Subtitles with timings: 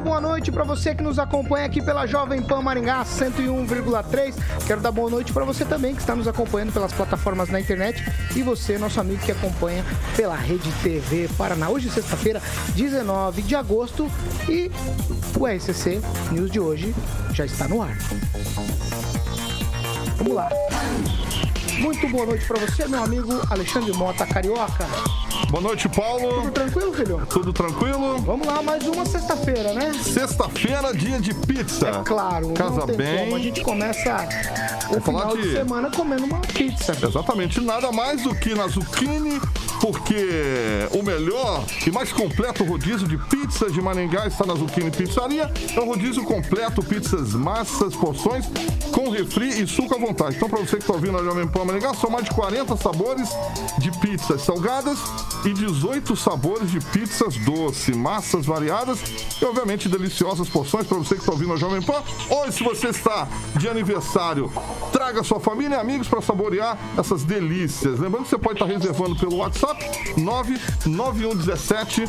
[0.00, 4.34] Boa noite para você que nos acompanha aqui pela Jovem Pan Maringá 101,3.
[4.66, 8.04] Quero dar boa noite para você também que está nos acompanhando pelas plataformas na internet
[8.34, 9.84] e você, nosso amigo que acompanha
[10.16, 11.68] pela Rede TV Paraná.
[11.68, 12.40] Hoje, sexta-feira,
[12.74, 14.10] 19 de agosto
[14.48, 14.70] e
[15.38, 16.00] o RCC
[16.32, 16.94] News de hoje
[17.32, 17.96] já está no ar.
[20.18, 20.48] Vamos lá.
[21.78, 24.86] Muito boa noite para você, meu amigo Alexandre Mota Carioca.
[25.50, 26.42] Boa noite, Paulo.
[26.42, 27.26] Tudo tranquilo, filho?
[27.28, 28.18] Tudo tranquilo.
[28.18, 29.92] Vamos lá, mais uma sexta-feira, né?
[29.92, 31.88] Sexta-feira, dia de pizza.
[31.88, 32.52] É claro.
[32.52, 33.24] Casa bem.
[33.24, 33.36] Como.
[33.36, 34.28] A gente começa
[34.90, 35.42] o final de...
[35.42, 36.96] de semana comendo uma pizza.
[37.00, 37.60] Exatamente.
[37.60, 39.40] Nada mais do que na zucchini,
[39.80, 45.50] porque o melhor e mais completo rodízio de pizza de Maringá está na Zucchini Pizzaria.
[45.76, 48.46] É um rodízio completo, pizzas, massas, porções,
[48.92, 50.36] com refri e suco à vontade.
[50.36, 53.28] Então, para você que está ouvindo a Jovem Pan Maringá, são mais de 40 sabores
[53.78, 54.98] de pizzas salgadas
[55.44, 59.00] e 18 sabores de pizzas doce, massas variadas
[59.40, 62.02] e, obviamente, deliciosas porções para você que está ouvindo a Jovem Pan.
[62.30, 64.50] Ou se você está de aniversário,
[64.92, 67.98] traga sua família e amigos para saborear essas delícias.
[67.98, 69.84] Lembrando que você pode estar tá reservando pelo WhatsApp
[70.16, 72.04] 99117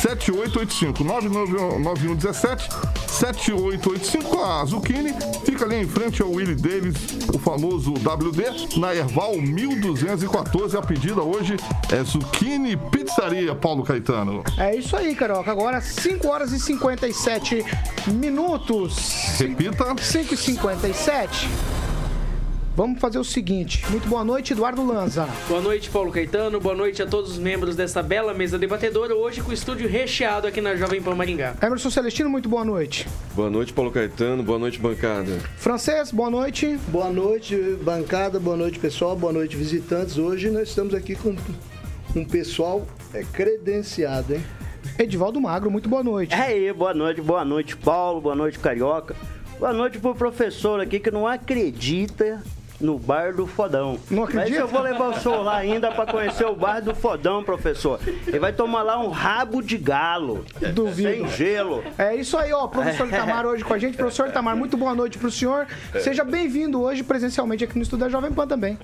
[0.00, 1.04] 7885.
[1.04, 4.44] 99117 7885.
[4.44, 6.96] A Zucchini fica ali em frente ao Willy Davis,
[7.34, 10.76] o famoso WD, na Erval 1214.
[10.76, 11.56] A pedida hoje
[11.90, 14.44] é Zucchini Pizzaria, Paulo Caetano.
[14.58, 15.50] É isso aí, Caroca.
[15.50, 17.64] Agora 5 horas e 57
[18.08, 18.96] minutos.
[19.38, 19.94] Repita.
[19.98, 21.48] 5 e 57.
[22.76, 23.82] Vamos fazer o seguinte.
[23.90, 25.26] Muito boa noite, Eduardo Lanza.
[25.48, 26.60] Boa noite, Paulo Caetano.
[26.60, 29.16] Boa noite a todos os membros dessa bela mesa debatedora.
[29.16, 31.54] Hoje com o estúdio recheado aqui na Jovem Pan Maringá.
[31.62, 33.08] Emerson Celestino, muito boa noite.
[33.34, 34.42] Boa noite, Paulo Caetano.
[34.42, 35.38] Boa noite, bancada.
[35.56, 36.78] Francês, boa noite.
[36.88, 38.38] Boa noite, bancada.
[38.38, 39.16] Boa noite, pessoal.
[39.16, 40.18] Boa noite, visitantes.
[40.18, 41.34] Hoje nós estamos aqui com
[42.14, 44.44] um pessoal é, credenciado, hein?
[44.98, 46.34] Edivaldo Magro, muito boa noite.
[46.34, 48.20] É aí, boa noite, boa noite, Paulo.
[48.20, 49.16] Boa noite, Carioca.
[49.58, 52.42] Boa noite pro professor aqui que não acredita
[52.80, 53.98] no bar do Fodão.
[54.10, 54.50] Não acredito.
[54.50, 58.00] Mas eu vou levar o senhor lá ainda para conhecer o bar do Fodão, professor.
[58.26, 60.44] Ele vai tomar lá um rabo de galo.
[60.74, 61.08] Duvido.
[61.08, 61.82] Sem gelo.
[61.98, 62.66] É isso aí, ó.
[62.66, 63.96] Professor Itamar hoje com a gente.
[63.96, 65.66] Professor Itamar, muito boa noite pro senhor.
[66.00, 68.78] Seja bem-vindo hoje presencialmente aqui no Estúdio da Jovem Pan também.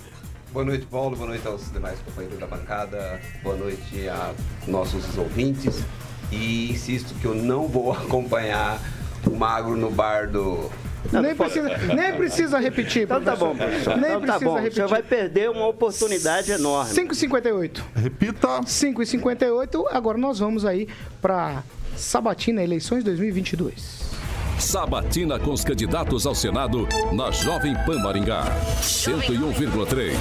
[0.52, 1.16] Boa noite, Paulo.
[1.16, 3.20] Boa noite aos demais companheiros da bancada.
[3.42, 4.32] Boa noite a
[4.66, 5.82] nossos ouvintes.
[6.30, 8.78] E insisto que eu não vou acompanhar
[9.26, 10.70] o Magro no bar do
[11.10, 13.02] nem, precisa, nem precisa repetir.
[13.02, 13.96] Então tá bom, professor.
[13.96, 14.54] Nem então tá bom.
[14.54, 14.82] Repetir.
[14.82, 16.92] Você vai perder uma oportunidade enorme.
[16.92, 17.82] 5h58.
[17.94, 18.48] Repita.
[18.60, 19.86] 5h58.
[19.90, 20.88] Agora nós vamos aí
[21.20, 21.62] para
[21.96, 24.12] Sabatina Eleições 2022.
[24.58, 28.44] Sabatina com os candidatos ao Senado na Jovem Pan Maringá.
[28.80, 30.14] 101,3.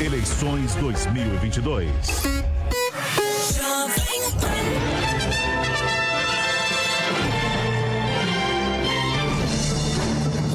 [0.00, 1.90] Eleições 2022.
[3.56, 5.07] Jovem Pan.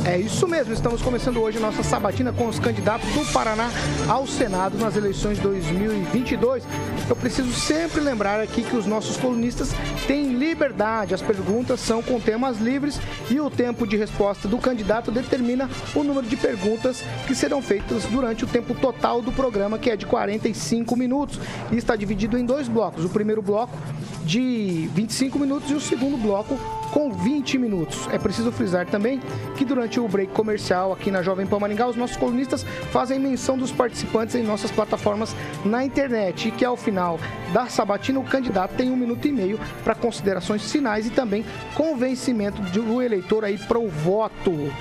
[0.06, 3.69] É isso mesmo, estamos começando hoje nossa sabatina com os candidatos do Paraná
[4.09, 6.64] ao Senado nas eleições 2022.
[7.13, 9.69] Eu preciso sempre lembrar aqui que os nossos colunistas
[10.07, 13.00] têm liberdade, as perguntas são com temas livres
[13.30, 18.06] e o tempo de resposta do candidato determina o número de perguntas que serão feitas
[18.06, 21.39] durante o tempo total do programa, que é de 45 minutos
[21.71, 23.06] e está dividido em dois blocos.
[23.06, 23.77] O primeiro bloco
[24.25, 26.57] de 25 minutos e o segundo bloco
[26.94, 28.07] com 20 minutos.
[28.12, 29.19] É preciso frisar também
[29.57, 33.57] que durante o break comercial aqui na Jovem Pan Maringá, os nossos colunistas fazem menção
[33.57, 37.02] dos participantes em nossas plataformas na internet e que ao final
[37.51, 41.45] da sabatina o candidato tem um minuto e meio para considerações finais e também
[41.75, 44.71] convencimento do eleitor aí para o voto.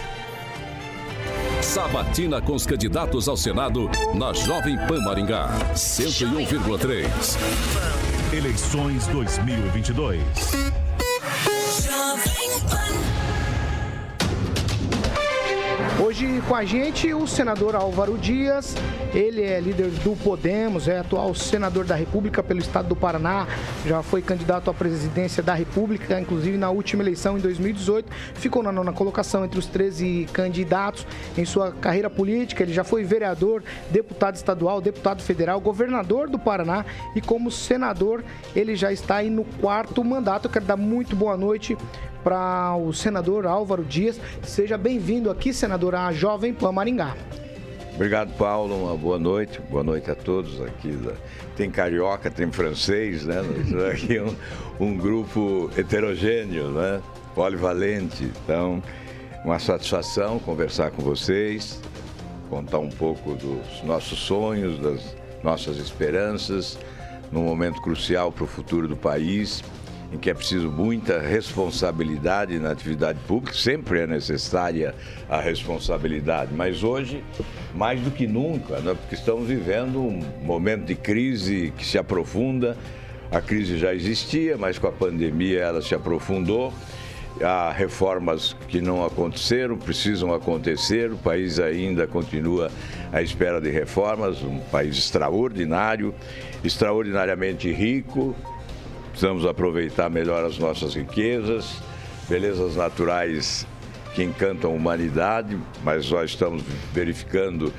[1.60, 7.06] Sabatina com os candidatos ao Senado na Jovem Pan Maringá, 101,3.
[8.32, 10.20] Eleições 2022.
[16.04, 18.74] Hoje com a gente o senador Álvaro Dias,
[19.14, 23.46] ele é líder do Podemos, é atual senador da República pelo estado do Paraná,
[23.86, 28.72] já foi candidato à presidência da República, inclusive na última eleição em 2018, ficou na
[28.72, 31.06] nona colocação entre os 13 candidatos
[31.38, 36.84] em sua carreira política, ele já foi vereador, deputado estadual, deputado federal, governador do Paraná
[37.14, 38.24] e como senador
[38.56, 40.46] ele já está aí no quarto mandato.
[40.46, 41.76] Eu quero dar muito boa noite
[42.22, 44.20] para o senador Álvaro Dias.
[44.42, 47.16] Seja bem-vindo aqui, senador, à Jovem Pan Maringá.
[47.94, 48.86] Obrigado, Paulo.
[48.86, 49.60] Uma boa noite.
[49.70, 50.98] Boa noite a todos aqui.
[51.56, 53.40] Tem carioca, tem francês, né?
[53.92, 54.34] Aqui um,
[54.80, 57.02] um grupo heterogêneo, né?
[57.34, 58.24] Polivalente.
[58.24, 58.82] Então,
[59.44, 61.80] uma satisfação conversar com vocês,
[62.48, 66.78] contar um pouco dos nossos sonhos, das nossas esperanças,
[67.30, 69.62] num momento crucial para o futuro do país
[70.12, 74.94] em que é preciso muita responsabilidade na atividade pública, sempre é necessária
[75.28, 77.24] a responsabilidade, mas hoje,
[77.74, 82.76] mais do que nunca, né, porque estamos vivendo um momento de crise que se aprofunda.
[83.30, 86.70] A crise já existia, mas com a pandemia ela se aprofundou.
[87.42, 91.10] Há reformas que não aconteceram, precisam acontecer.
[91.10, 92.70] O país ainda continua
[93.10, 96.14] à espera de reformas, um país extraordinário,
[96.62, 98.36] extraordinariamente rico,
[99.22, 101.80] precisamos aproveitar melhor as nossas riquezas,
[102.28, 103.64] belezas naturais
[104.16, 107.72] que encantam a humanidade, mas nós estamos verificando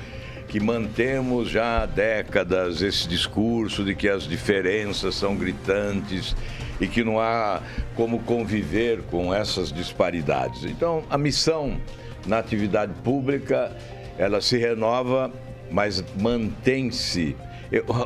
[0.48, 6.34] que mantemos já há décadas esse discurso de que as diferenças são gritantes
[6.80, 7.60] e que não há
[7.94, 10.64] como conviver com essas disparidades.
[10.64, 11.78] Então, a missão
[12.26, 13.70] na atividade pública,
[14.16, 15.30] ela se renova,
[15.70, 17.36] mas mantém-se.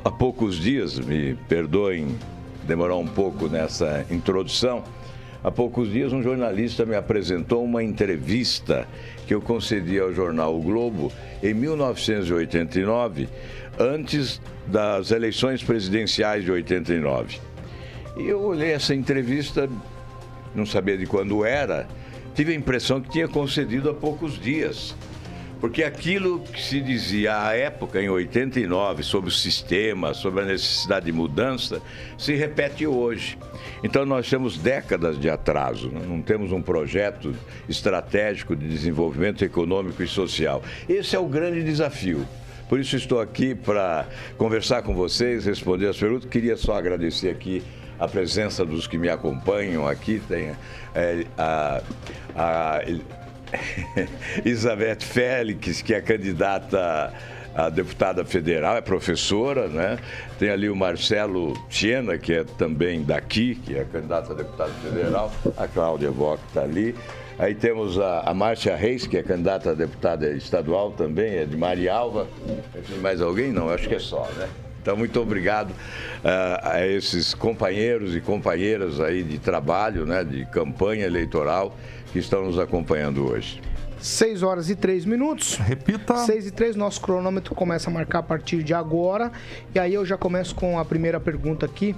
[0.04, 2.16] Há poucos dias, me perdoem
[2.68, 4.84] demorar um pouco nessa introdução.
[5.42, 8.86] Há poucos dias, um jornalista me apresentou uma entrevista
[9.26, 11.10] que eu concedi ao jornal O Globo
[11.42, 13.28] em 1989,
[13.78, 17.38] antes das eleições presidenciais de 89.
[18.18, 19.68] E eu olhei essa entrevista,
[20.54, 21.88] não sabia de quando era,
[22.34, 24.94] tive a impressão que tinha concedido há poucos dias.
[25.60, 31.06] Porque aquilo que se dizia à época, em 89, sobre o sistema, sobre a necessidade
[31.06, 31.82] de mudança,
[32.16, 33.36] se repete hoje.
[33.82, 36.00] Então nós temos décadas de atraso, né?
[36.06, 37.34] não temos um projeto
[37.68, 40.62] estratégico de desenvolvimento econômico e social.
[40.88, 42.26] Esse é o grande desafio.
[42.68, 44.06] Por isso estou aqui para
[44.36, 46.28] conversar com vocês, responder as perguntas.
[46.28, 47.62] Queria só agradecer aqui
[47.98, 50.20] a presença dos que me acompanham aqui.
[50.28, 50.54] Tem
[50.94, 51.82] é, a,
[52.36, 52.80] a
[54.44, 57.12] Isabeth Félix, que é candidata
[57.54, 59.98] a deputada federal, é professora, né?
[60.38, 65.32] Tem ali o Marcelo Tiena, que é também daqui, que é candidato a deputado federal,
[65.56, 66.94] a Cláudia Bock está ali.
[67.36, 71.56] Aí temos a, a Márcia Reis, que é candidata a deputada estadual também, é de
[71.56, 72.28] Marialva.
[72.88, 73.52] Tem mais alguém?
[73.52, 74.48] Não, acho que é só, né?
[74.88, 75.76] Então, muito obrigado uh,
[76.62, 81.76] a esses companheiros e companheiras aí de trabalho, né, de campanha eleitoral
[82.10, 83.60] que estão nos acompanhando hoje.
[84.00, 85.56] 6 horas e 3 minutos.
[85.56, 86.16] Repita.
[86.16, 89.30] 6 e 3, nosso cronômetro começa a marcar a partir de agora.
[89.74, 91.94] E aí eu já começo com a primeira pergunta aqui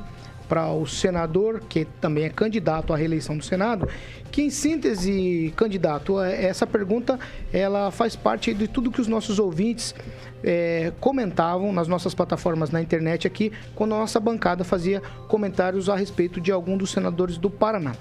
[0.51, 3.89] para o senador, que também é candidato à reeleição do Senado,
[4.33, 7.19] que em síntese, candidato, é, essa pergunta
[7.53, 9.95] ela faz parte de tudo que os nossos ouvintes
[10.43, 15.95] é, comentavam nas nossas plataformas na internet aqui, quando a nossa bancada fazia comentários a
[15.95, 17.95] respeito de algum dos senadores do Paraná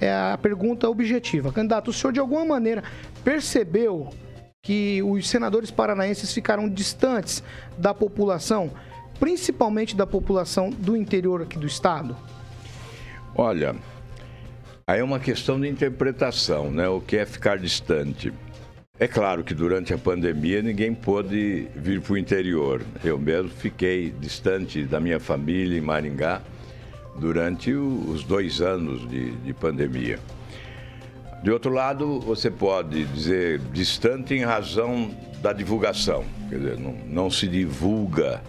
[0.00, 1.52] é a pergunta objetiva.
[1.52, 2.84] Candidato, o senhor de alguma maneira
[3.24, 4.10] percebeu
[4.62, 7.42] que os senadores paranaenses ficaram distantes
[7.76, 8.70] da população,
[9.18, 12.16] principalmente da população do interior aqui do estado?
[13.34, 13.76] Olha,
[14.86, 16.88] aí é uma questão de interpretação, né?
[16.88, 18.32] O que é ficar distante?
[19.00, 22.82] É claro que durante a pandemia ninguém pôde vir para o interior.
[23.04, 26.42] Eu mesmo fiquei distante da minha família em Maringá
[27.16, 30.18] durante os dois anos de, de pandemia.
[31.42, 37.30] De outro lado, você pode dizer distante em razão da divulgação, quer dizer, não, não
[37.30, 38.42] se divulga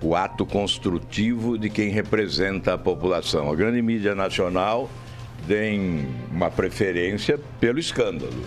[0.00, 3.50] o ato construtivo de quem representa a população.
[3.50, 4.88] A grande mídia nacional
[5.46, 8.44] tem uma preferência pelo escândalo.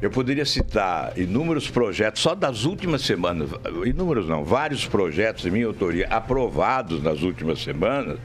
[0.00, 3.48] Eu poderia citar inúmeros projetos, só das últimas semanas,
[3.84, 8.18] inúmeros não, vários projetos de minha autoria aprovados nas últimas semanas,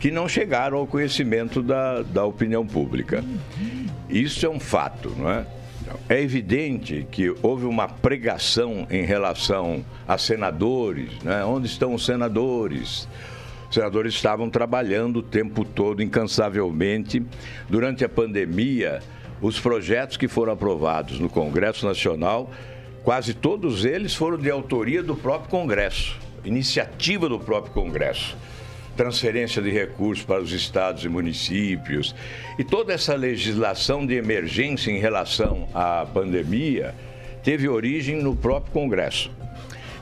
[0.00, 3.24] que não chegaram ao conhecimento da, da opinião pública.
[4.08, 5.46] Isso é um fato, não é?
[6.08, 11.44] É evidente que houve uma pregação em relação a senadores, né?
[11.44, 13.08] onde estão os senadores?
[13.68, 17.22] Os senadores estavam trabalhando o tempo todo, incansavelmente.
[17.68, 19.00] Durante a pandemia,
[19.40, 22.50] os projetos que foram aprovados no Congresso Nacional,
[23.04, 28.36] quase todos eles foram de autoria do próprio Congresso, iniciativa do próprio Congresso.
[28.98, 32.16] Transferência de recursos para os estados e municípios
[32.58, 36.92] e toda essa legislação de emergência em relação à pandemia
[37.44, 39.30] teve origem no próprio Congresso.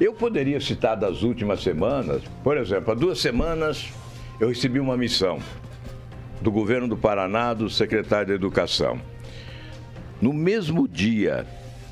[0.00, 3.86] Eu poderia citar das últimas semanas, por exemplo, há duas semanas
[4.40, 5.40] eu recebi uma missão
[6.40, 8.98] do governo do Paraná, do secretário de Educação.
[10.22, 11.46] No mesmo dia,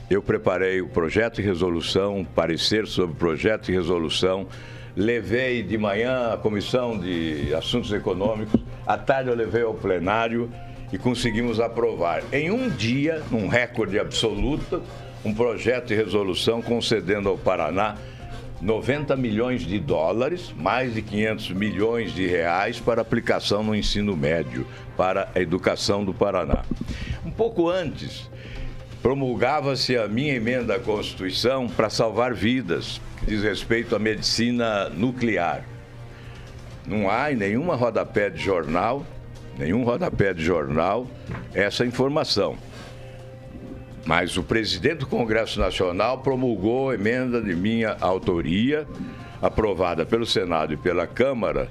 [0.08, 4.46] eu preparei o projeto de resolução, parecer sobre o projeto de resolução,
[4.96, 10.50] levei de manhã a comissão de assuntos econômicos, à tarde eu levei ao plenário
[10.92, 14.82] e conseguimos aprovar em um dia, num recorde absoluto,
[15.24, 17.96] um projeto de resolução concedendo ao Paraná
[18.60, 24.66] 90 milhões de dólares, mais de 500 milhões de reais para aplicação no ensino médio,
[24.96, 26.62] para a educação do Paraná.
[27.26, 28.30] Um pouco antes,
[29.04, 35.62] promulgava-se a minha emenda à Constituição para salvar vidas, que diz respeito à medicina nuclear.
[36.86, 39.04] Não há em nenhuma rodapé de jornal,
[39.58, 41.06] nenhum rodapé de jornal,
[41.52, 42.56] essa informação.
[44.06, 48.86] Mas o presidente do Congresso Nacional promulgou emenda de minha autoria,
[49.42, 51.68] aprovada pelo Senado e pela Câmara,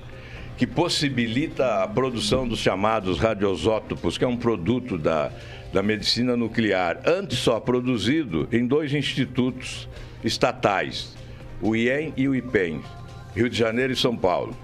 [0.56, 5.32] que possibilita a produção dos chamados radiosótopos, que é um produto da,
[5.74, 9.89] da medicina nuclear, antes só produzido em dois institutos
[10.24, 11.18] estatais,
[11.60, 12.82] o IEM e o IPEM,
[13.36, 14.56] Rio de Janeiro e São Paulo.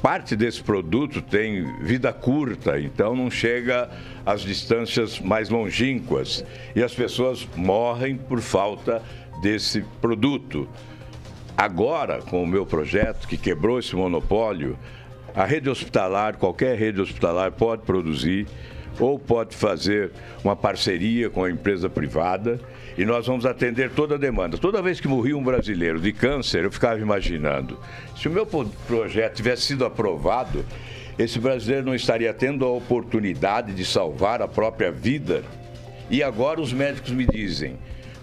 [0.00, 3.90] Parte desse produto tem vida curta, então não chega
[4.24, 9.02] às distâncias mais longínquas e as pessoas morrem por falta
[9.42, 10.68] desse produto.
[11.56, 14.78] Agora, com o meu projeto que quebrou esse monopólio,
[15.34, 18.46] a rede hospitalar, qualquer rede hospitalar pode produzir
[18.98, 20.12] ou pode fazer
[20.42, 22.60] uma parceria com a empresa privada
[22.96, 24.58] e nós vamos atender toda a demanda.
[24.58, 27.78] Toda vez que morria um brasileiro de câncer, eu ficava imaginando,
[28.16, 30.64] se o meu projeto tivesse sido aprovado,
[31.18, 35.42] esse brasileiro não estaria tendo a oportunidade de salvar a própria vida.
[36.10, 37.76] E agora os médicos me dizem,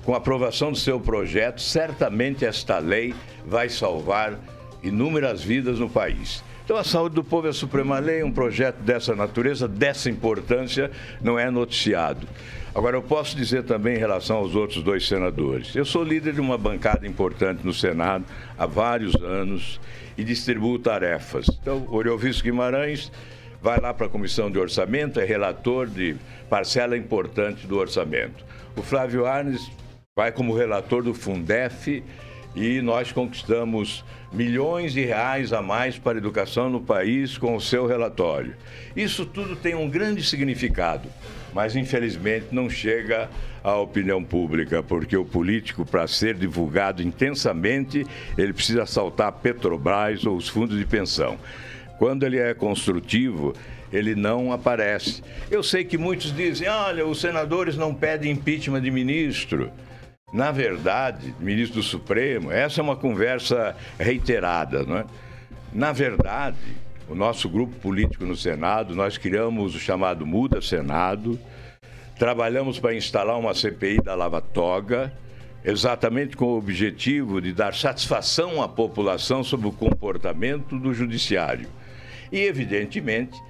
[0.03, 3.13] com a aprovação do seu projeto, certamente esta lei
[3.45, 4.39] vai salvar
[4.81, 6.43] inúmeras vidas no país.
[6.65, 10.89] Então, a saúde do povo é a suprema lei, um projeto dessa natureza, dessa importância,
[11.21, 12.27] não é noticiado.
[12.73, 15.75] Agora, eu posso dizer também em relação aos outros dois senadores.
[15.75, 18.25] Eu sou líder de uma bancada importante no Senado
[18.57, 19.79] há vários anos
[20.17, 21.45] e distribuo tarefas.
[21.61, 23.11] Então, Oriovisto Guimarães
[23.61, 26.15] vai lá para a Comissão de Orçamento, é relator de
[26.49, 28.43] parcela importante do orçamento.
[28.75, 29.69] O Flávio Arnes
[30.15, 32.03] vai como relator do Fundef
[32.55, 37.61] e nós conquistamos milhões de reais a mais para a educação no país com o
[37.61, 38.55] seu relatório.
[38.95, 41.09] Isso tudo tem um grande significado,
[41.53, 43.29] mas infelizmente não chega
[43.63, 48.05] à opinião pública, porque o político, para ser divulgado intensamente,
[48.37, 51.37] ele precisa saltar a Petrobras ou os fundos de pensão.
[51.97, 53.53] Quando ele é construtivo,
[53.91, 55.23] ele não aparece.
[55.49, 59.71] Eu sei que muitos dizem: olha, os senadores não pedem impeachment de ministro.
[60.35, 65.05] Na verdade, ministro do Supremo, essa é uma conversa reiterada, não é?
[65.71, 66.57] Na verdade,
[67.07, 71.39] o nosso grupo político no Senado, nós criamos o chamado Muda Senado,
[72.19, 75.13] trabalhamos para instalar uma CPI da Lava Toga,
[75.63, 81.69] exatamente com o objetivo de dar satisfação à população sobre o comportamento do judiciário.
[82.29, 83.41] E, evidentemente,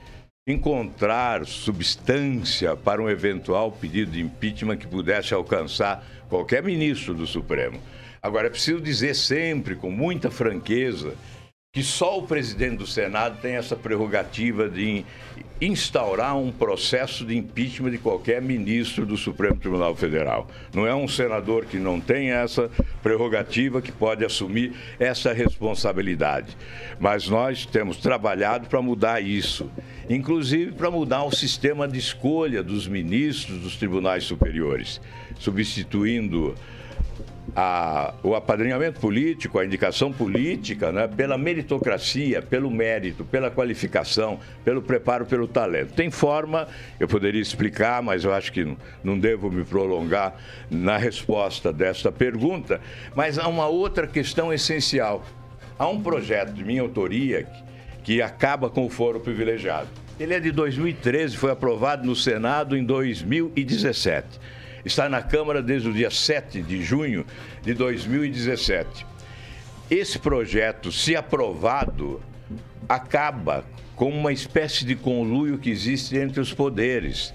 [0.47, 7.79] encontrar substância para um eventual pedido de impeachment que pudesse alcançar qualquer ministro do Supremo.
[8.21, 11.15] Agora, é preciso dizer sempre, com muita franqueza,
[11.75, 15.03] que só o presidente do Senado tem essa prerrogativa de
[15.59, 20.47] instaurar um processo de impeachment de qualquer ministro do Supremo Tribunal Federal.
[20.73, 22.71] Não é um senador que não tem essa
[23.03, 26.55] prerrogativa que pode assumir essa responsabilidade.
[26.97, 29.69] Mas nós temos trabalhado para mudar isso,
[30.09, 35.01] inclusive para mudar o sistema de escolha dos ministros dos tribunais superiores,
[35.37, 36.55] substituindo
[37.55, 44.81] a, o apadrinhamento político, a indicação política, né, pela meritocracia, pelo mérito, pela qualificação, pelo
[44.81, 45.93] preparo, pelo talento.
[45.93, 46.67] Tem forma,
[46.99, 50.35] eu poderia explicar, mas eu acho que não, não devo me prolongar
[50.69, 52.81] na resposta desta pergunta.
[53.15, 55.23] Mas há uma outra questão essencial.
[55.79, 57.63] Há um projeto de minha autoria que,
[58.03, 59.87] que acaba com o foro privilegiado.
[60.19, 64.39] Ele é de 2013, foi aprovado no Senado em 2017
[64.85, 67.25] está na Câmara desde o dia 7 de junho
[67.61, 69.05] de 2017.
[69.89, 72.21] Esse projeto, se aprovado,
[72.87, 73.65] acaba
[73.95, 77.33] com uma espécie de conluio que existe entre os poderes.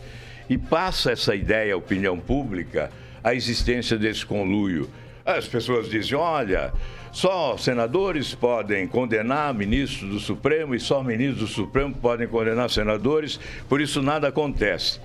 [0.48, 2.90] e passa essa ideia à opinião pública
[3.22, 4.90] a existência desse conluio.
[5.24, 6.72] As pessoas dizem: olha,
[7.12, 13.38] só senadores podem condenar ministros do Supremo e só ministros do Supremo podem condenar senadores,
[13.68, 15.00] por isso nada acontece.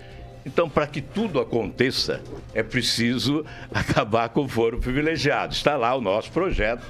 [0.46, 2.22] Então, para que tudo aconteça,
[2.54, 5.54] é preciso acabar com o foro privilegiado.
[5.54, 6.86] Está lá o nosso projeto.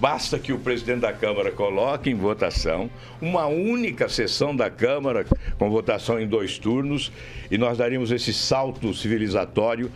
[0.00, 2.88] Basta que o presidente da Câmara coloque em votação
[3.20, 5.26] uma única sessão da Câmara,
[5.58, 7.10] com votação em dois turnos,
[7.50, 9.90] e nós daríamos esse salto civilizatório,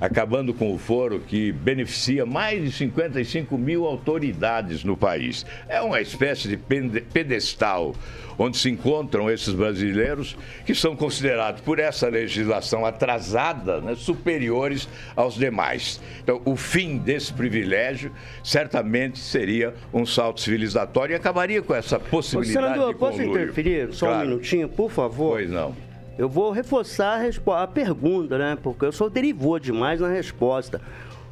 [0.00, 5.44] acabando com o foro que beneficia mais de 55 mil autoridades no país.
[5.68, 7.96] É uma espécie de pedestal
[8.38, 15.34] onde se encontram esses brasileiros que são considerados, por essa legislação atrasada, né, superiores aos
[15.34, 16.00] demais.
[16.22, 18.12] Então, o fim desse privilégio
[18.44, 23.92] certamente seria um salto civilizatório e acabaria com essa possibilidade Ô, senador, de posso interferir
[23.92, 24.20] só claro.
[24.20, 25.32] um minutinho, por favor?
[25.32, 25.74] Pois não.
[26.16, 28.58] Eu vou reforçar a, a pergunta, né?
[28.60, 30.80] Porque eu sou derivou demais na resposta.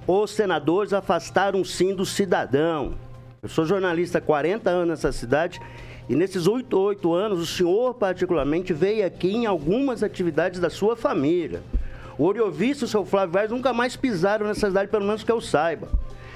[0.07, 2.95] Os senadores afastaram sim do cidadão.
[3.43, 5.61] Eu sou jornalista há 40 anos nessa cidade
[6.09, 10.97] e nesses oito, oito anos, o senhor, particularmente, veio aqui em algumas atividades da sua
[10.97, 11.63] família.
[12.17, 15.33] O Oriovisto e o seu Flávio Vaz nunca mais pisaram nessa cidade, pelo menos que
[15.33, 15.89] eu saiba.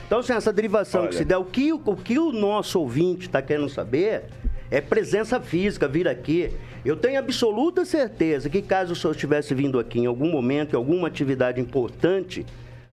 [0.06, 1.10] Então, assim, essa derivação Olha.
[1.10, 4.24] que se der, o que o, que o nosso ouvinte está querendo saber
[4.70, 6.52] é presença física, vir aqui.
[6.84, 10.76] Eu tenho absoluta certeza que caso o senhor estivesse vindo aqui em algum momento, em
[10.76, 12.44] alguma atividade importante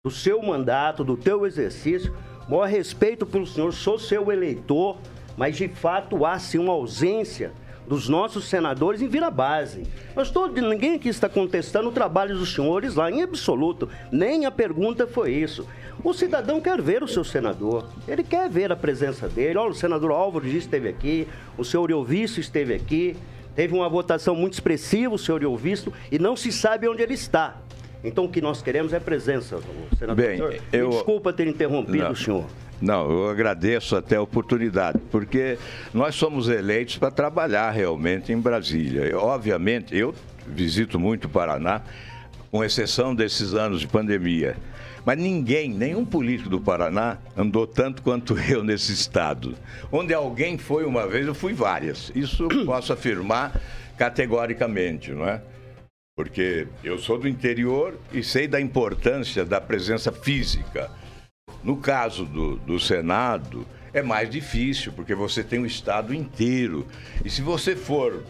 [0.03, 2.13] do seu mandato, do teu exercício,
[2.49, 4.97] maior respeito pelo senhor, sou seu eleitor,
[5.37, 7.51] mas de fato há sim uma ausência
[7.87, 9.83] dos nossos senadores em vir à base.
[10.15, 13.89] Mas todo, ninguém aqui está contestando o trabalho dos senhores lá, em absoluto.
[14.11, 15.67] Nem a pergunta foi isso.
[16.03, 19.57] O cidadão quer ver o seu senador, ele quer ver a presença dele.
[19.57, 21.27] Olha, o senador Álvaro Dias esteve aqui,
[21.57, 23.15] o senhor Euvício esteve aqui,
[23.55, 27.57] teve uma votação muito expressiva, o senhor Euvício, e não se sabe onde ele está.
[28.03, 29.59] Então o que nós queremos é presença,
[29.97, 30.15] senador.
[30.15, 30.39] Bem,
[30.71, 30.89] eu...
[30.89, 32.11] Desculpa ter interrompido não.
[32.11, 32.45] o senhor.
[32.81, 35.57] Não, eu agradeço até a oportunidade, porque
[35.93, 39.01] nós somos eleitos para trabalhar realmente em Brasília.
[39.03, 40.13] Eu, obviamente, eu
[40.45, 41.81] visito muito o Paraná,
[42.51, 44.55] com exceção desses anos de pandemia.
[45.05, 49.55] Mas ninguém, nenhum político do Paraná andou tanto quanto eu nesse estado.
[49.91, 52.11] Onde alguém foi uma vez, eu fui várias.
[52.15, 53.61] Isso eu posso afirmar
[53.97, 55.41] categoricamente, não é?
[56.15, 60.89] Porque eu sou do interior e sei da importância da presença física
[61.65, 66.87] no caso do, do Senado, é mais difícil, porque você tem o Estado inteiro.
[67.23, 68.23] E se você for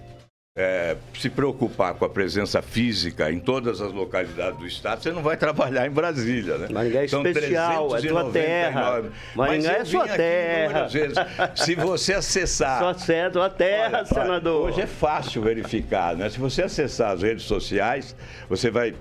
[0.58, 5.22] é, se preocupar com a presença física em todas as localidades do estado, você não
[5.22, 6.68] vai trabalhar em Brasília, né?
[6.72, 9.04] Maringá é São especial, é tua terra.
[9.36, 10.88] Maringá é sua terra.
[10.88, 11.18] Vezes.
[11.56, 12.80] Se você acessar...
[12.80, 14.70] Só certo, tua terra, olha, senador.
[14.70, 16.30] Hoje é fácil verificar, né?
[16.30, 18.16] Se você acessar as redes sociais,
[18.48, 18.96] você vai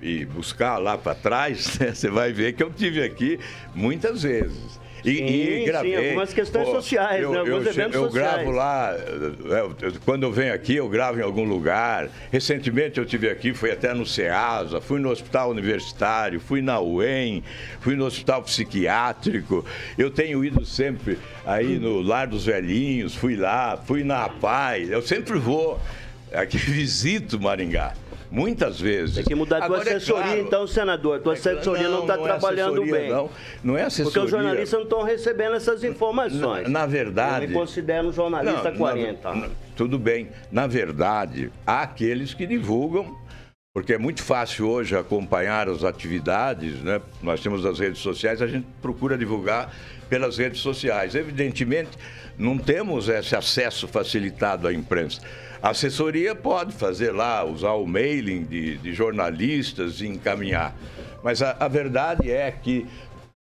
[0.00, 1.92] e, buscar lá para trás, né?
[1.94, 3.38] você vai ver que eu tive aqui
[3.74, 4.78] muitas vezes.
[5.04, 5.96] E, sim, e gravei.
[5.96, 7.38] Sim, algumas questões pô, sociais, eu, né?
[7.38, 8.34] Alguns eu, eventos eu sociais.
[8.34, 12.08] gravo lá, eu, quando eu venho aqui, eu gravo em algum lugar.
[12.30, 17.42] Recentemente eu tive aqui, fui até no SEASA, fui no Hospital Universitário, fui na UEM,
[17.80, 19.64] fui no Hospital Psiquiátrico.
[19.96, 25.02] Eu tenho ido sempre aí no Lar dos Velhinhos, fui lá, fui na APAI, eu
[25.02, 25.80] sempre vou.
[26.32, 27.94] Aqui visito Maringá.
[28.30, 29.14] Muitas vezes.
[29.14, 31.16] Tem que mudar a tua Agora, é assessoria, é claro, então, senador.
[31.16, 33.10] A tua é assessoria não está trabalhando é bem.
[33.10, 33.30] Não,
[33.64, 34.12] não é assessoria.
[34.12, 36.64] Porque os jornalistas não estão recebendo essas informações.
[36.64, 37.44] Na, na verdade.
[37.44, 39.50] Eu me considero um jornalista há 40 anos.
[39.74, 40.28] Tudo bem.
[40.52, 43.16] Na verdade, há aqueles que divulgam
[43.78, 47.00] porque é muito fácil hoje acompanhar as atividades, né?
[47.22, 49.72] Nós temos as redes sociais, a gente procura divulgar
[50.08, 51.14] pelas redes sociais.
[51.14, 51.90] Evidentemente,
[52.36, 55.20] não temos esse acesso facilitado à imprensa.
[55.62, 60.74] A assessoria pode fazer lá, usar o mailing de, de jornalistas e encaminhar.
[61.22, 62.86] Mas a, a verdade é que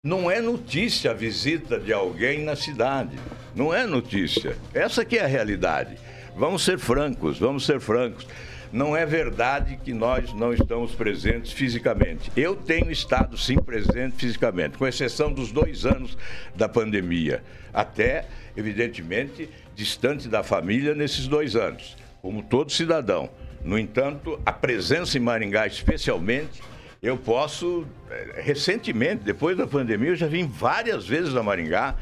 [0.02, 3.18] não é notícia a visita de alguém na cidade.
[3.54, 4.56] Não é notícia.
[4.72, 5.98] Essa que é a realidade.
[6.36, 8.26] Vamos ser francos, vamos ser francos.
[8.72, 12.30] Não é verdade que nós não estamos presentes fisicamente.
[12.36, 16.16] Eu tenho estado sim presente fisicamente, com exceção dos dois anos
[16.54, 17.42] da pandemia.
[17.72, 23.30] Até, evidentemente, distante da família nesses dois anos, como todo cidadão.
[23.64, 26.60] No entanto, a presença em Maringá, especialmente,
[27.00, 31.94] eu posso, eh, recentemente, depois da pandemia, eu já vim várias vezes a Maringá.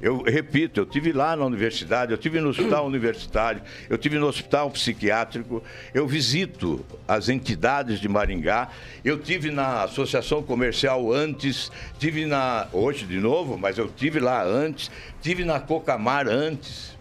[0.00, 4.26] Eu repito, eu tive lá na universidade, eu tive no hospital universitário, eu tive no
[4.26, 8.68] hospital psiquiátrico, eu visito as entidades de Maringá,
[9.04, 14.44] eu tive na associação comercial antes, tive na hoje de novo, mas eu tive lá
[14.44, 14.88] antes,
[15.20, 16.93] tive na Cocamar antes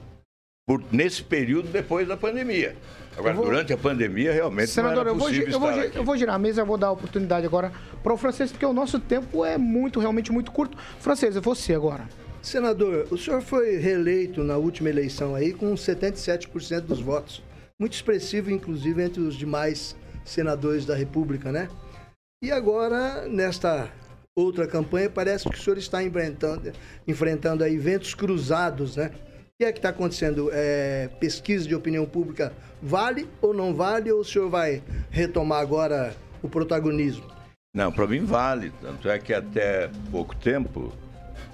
[0.66, 2.76] por, nesse período depois da pandemia.
[3.18, 5.82] Agora, vou- durante a pandemia, realmente Senador, não eu era vou, possível eu, vou, estar
[5.82, 5.98] gi- aqui.
[5.98, 7.72] eu vou girar a mesa, eu vou dar a oportunidade agora
[8.02, 10.78] para o francês, porque o nosso tempo é muito, realmente muito curto.
[11.00, 12.08] Francês, é você agora.
[12.42, 17.42] Senador, o senhor foi reeleito na última eleição aí com 77% dos votos.
[17.80, 19.96] Muito expressivo, inclusive, entre os demais
[20.26, 21.68] senadores da República, né?
[22.44, 23.90] E agora, nesta
[24.36, 26.72] outra campanha, parece que o senhor está enfrentando,
[27.08, 29.12] enfrentando aí ventos cruzados, né?
[29.54, 30.50] O que é que está acontecendo?
[30.52, 34.12] É, pesquisa de opinião pública vale ou não vale?
[34.12, 37.32] Ou o senhor vai retomar agora o protagonismo?
[37.72, 38.74] Não, para mim vale.
[38.82, 40.92] Tanto é que até pouco tempo,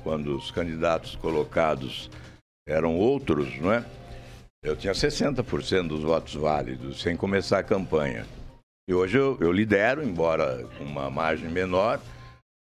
[0.01, 2.09] quando os candidatos colocados
[2.65, 3.83] eram outros, não é?
[4.63, 8.25] Eu tinha 60% dos votos válidos, sem começar a campanha.
[8.89, 11.99] E hoje eu, eu lidero, embora com uma margem menor,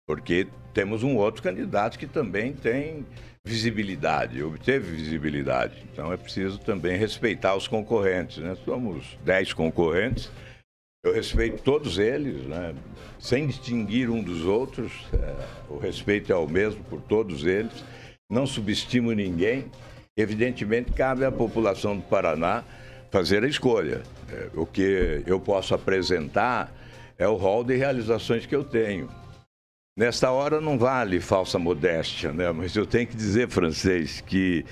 [0.04, 3.06] porque temos um outro candidato que também tem
[3.44, 5.82] visibilidade, obteve visibilidade.
[5.92, 8.38] Então é preciso também respeitar os concorrentes.
[8.38, 8.56] Né?
[8.64, 10.30] Somos 10 concorrentes,
[11.04, 12.74] eu respeito todos eles, né?
[13.18, 14.92] sem distinguir um dos outros.
[15.12, 15.34] é,
[15.68, 17.84] o respeito é o mesmo por todos eles.
[18.30, 19.70] Não subestimo ninguém.
[20.16, 22.62] Evidentemente, cabe à população do Paraná
[23.10, 24.02] fazer a escolha.
[24.30, 26.72] É, o que eu posso apresentar
[27.18, 29.08] é o rol de realizações que eu tenho.
[29.94, 32.50] Nesta hora não vale falsa modéstia, né?
[32.50, 34.64] mas eu tenho que dizer, francês, que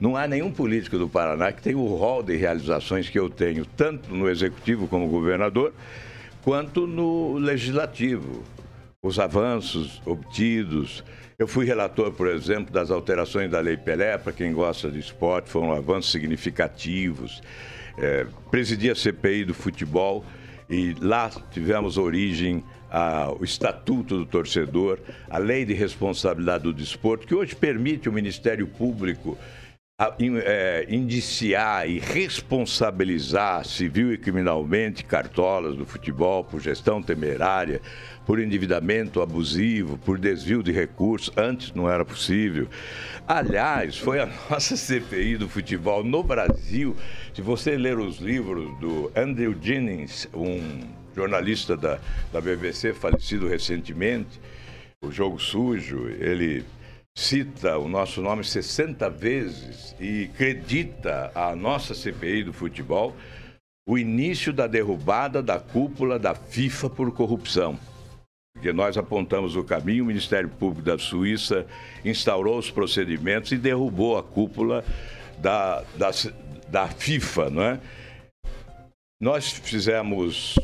[0.00, 3.64] não há nenhum político do Paraná que tenha o rol de realizações que eu tenho,
[3.64, 5.72] tanto no executivo como governador,
[6.42, 8.42] quanto no legislativo.
[9.00, 11.04] Os avanços obtidos.
[11.38, 15.50] Eu fui relator, por exemplo, das alterações da Lei Pelé, para quem gosta de esporte,
[15.50, 17.40] foram avanços significativos.
[17.96, 20.24] É, presidi a CPI do futebol
[20.68, 22.64] e lá tivemos origem
[22.96, 28.68] ao Estatuto do Torcedor, a Lei de Responsabilidade do Desporto, que hoje permite o Ministério
[28.68, 29.36] Público
[29.98, 37.80] a- in- é, indiciar e responsabilizar civil e criminalmente cartolas do futebol por gestão temerária,
[38.24, 41.32] por endividamento abusivo, por desvio de recursos.
[41.36, 42.68] Antes não era possível.
[43.26, 46.96] Aliás, foi a nossa CPI do futebol no Brasil.
[47.34, 50.60] Se você ler os livros do Andrew Jennings, um
[51.14, 51.98] jornalista da,
[52.32, 54.40] da BBC falecido recentemente,
[55.02, 56.64] o Jogo Sujo, ele
[57.16, 63.14] cita o nosso nome 60 vezes e acredita a nossa CPI do futebol
[63.86, 67.78] o início da derrubada da cúpula da FIFA por corrupção.
[68.54, 71.66] Porque nós apontamos o caminho, o Ministério Público da Suíça
[72.04, 74.84] instaurou os procedimentos e derrubou a cúpula
[75.38, 76.10] da, da,
[76.68, 77.80] da FIFA, não é?
[79.20, 80.54] Nós fizemos,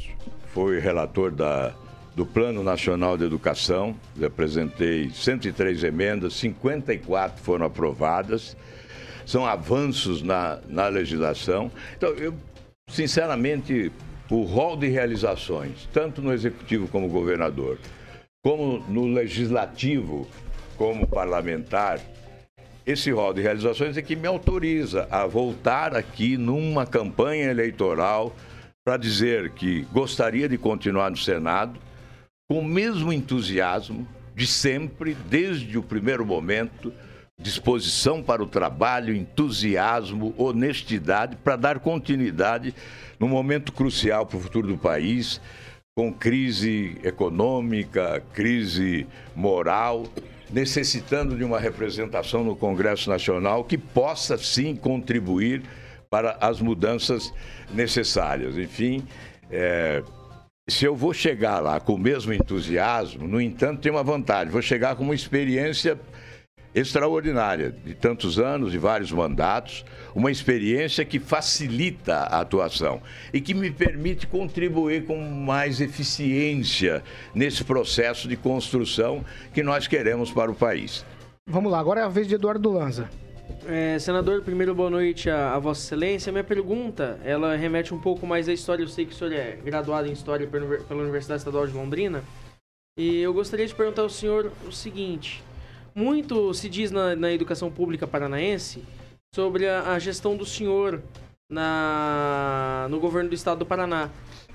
[0.52, 1.72] foi relator da,
[2.14, 8.56] do Plano Nacional de Educação, apresentei 103 emendas, 54 foram aprovadas,
[9.24, 11.70] são avanços na, na legislação.
[11.96, 12.34] Então, eu,
[12.88, 13.92] sinceramente,
[14.28, 17.78] o rol de realizações, tanto no Executivo como governador,
[18.42, 20.26] como no Legislativo,
[20.76, 22.00] como parlamentar,
[22.86, 28.34] esse rol de realizações é que me autoriza a voltar aqui numa campanha eleitoral
[28.84, 31.78] para dizer que gostaria de continuar no Senado
[32.48, 36.92] com o mesmo entusiasmo de sempre, desde o primeiro momento,
[37.38, 42.74] disposição para o trabalho, entusiasmo, honestidade para dar continuidade
[43.18, 45.40] num momento crucial para o futuro do país,
[45.94, 50.06] com crise econômica, crise moral,
[50.50, 55.62] necessitando de uma representação no Congresso Nacional que possa sim contribuir
[56.10, 57.32] para as mudanças
[57.72, 58.58] necessárias.
[58.58, 59.06] Enfim,
[59.48, 60.02] é,
[60.68, 64.60] se eu vou chegar lá com o mesmo entusiasmo, no entanto, tem uma vantagem: vou
[64.60, 65.98] chegar com uma experiência
[66.74, 73.00] extraordinária, de tantos anos, de vários mandatos, uma experiência que facilita a atuação
[73.32, 77.02] e que me permite contribuir com mais eficiência
[77.34, 81.04] nesse processo de construção que nós queremos para o país.
[81.48, 83.08] Vamos lá, agora é a vez de Eduardo Lanza.
[83.66, 86.32] É, senador, primeiro boa noite a, a Vossa Excelência.
[86.32, 88.82] Minha pergunta, ela remete um pouco mais à história.
[88.82, 91.72] Eu sei que o senhor é graduado em História pela Univers- pela Universidade Estadual de
[91.72, 92.24] Londrina.
[92.98, 95.42] E eu gostaria de perguntar ao senhor o seguinte.
[95.94, 98.82] Muito se diz na, na educação pública paranaense
[99.34, 101.02] sobre a, a gestão do senhor
[101.50, 104.10] na, no governo do estado do Paraná.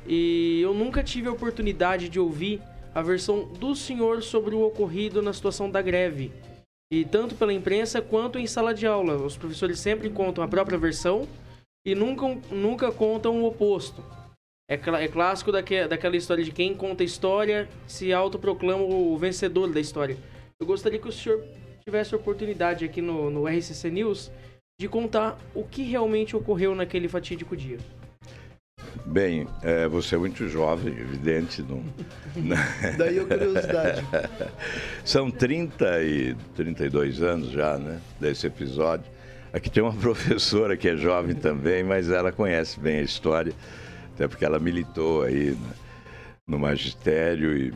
[0.08, 2.62] E eu nunca tive a oportunidade de ouvir
[2.94, 6.32] a versão do senhor sobre o ocorrido na situação da greve.
[6.92, 9.16] E tanto pela imprensa quanto em sala de aula.
[9.16, 11.28] Os professores sempre contam a própria versão
[11.86, 14.04] e nunca, nunca contam o oposto.
[14.70, 19.72] É, cla- é clássico daque, daquela história de quem conta história se autoproclama o vencedor
[19.72, 20.18] da história.
[20.60, 21.44] Eu gostaria que o senhor
[21.84, 24.32] tivesse a oportunidade aqui no, no RCC News
[24.80, 27.78] de contar o que realmente ocorreu naquele fatídico dia.
[29.06, 31.62] Bem, é, você é muito jovem, evidente.
[31.62, 31.84] Não,
[32.98, 34.04] Daí a curiosidade.
[35.06, 39.06] São 30 e 32 anos já, né, desse episódio.
[39.54, 43.54] Aqui tem uma professora que é jovem também, mas ela conhece bem a história,
[44.14, 45.74] até porque ela militou aí né,
[46.48, 47.74] no magistério e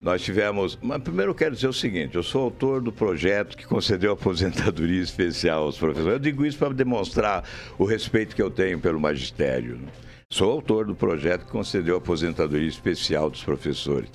[0.00, 0.78] nós tivemos.
[0.80, 5.02] Mas primeiro eu quero dizer o seguinte: eu sou autor do projeto que concedeu aposentadoria
[5.02, 6.12] especial aos professores.
[6.12, 7.42] Eu digo isso para demonstrar
[7.76, 9.76] o respeito que eu tenho pelo magistério.
[9.76, 10.05] Né?
[10.28, 14.10] Sou autor do projeto que concedeu aposentadoria especial dos professores.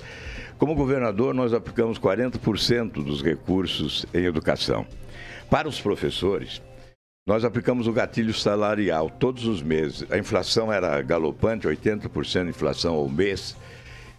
[0.58, 4.86] Como governador, nós aplicamos 40% dos recursos em educação.
[5.48, 6.60] Para os professores,
[7.26, 10.04] nós aplicamos o gatilho salarial todos os meses.
[10.12, 13.56] A inflação era galopante, 80% de inflação ao mês.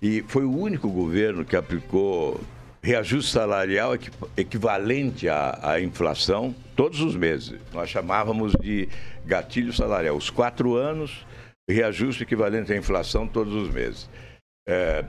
[0.01, 2.41] E foi o único governo que aplicou
[2.81, 3.93] reajuste salarial
[4.35, 7.53] equivalente à, à, inflação todos os meses.
[7.71, 8.89] Nós chamávamos de
[9.25, 10.17] gatilho salarial.
[10.17, 11.23] Os quatro anos,
[11.69, 14.09] reajuste equivalente à inflação todos os meses.
[14.67, 15.03] É,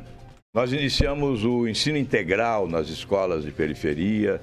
[0.54, 4.40] nós iniciamos o ensino integral nas escolas de periferia,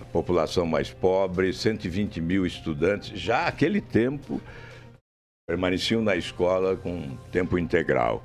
[0.00, 3.18] a população mais pobre, 120 mil estudantes.
[3.18, 4.40] Já aquele tempo
[5.48, 8.22] permaneciam na escola com tempo integral.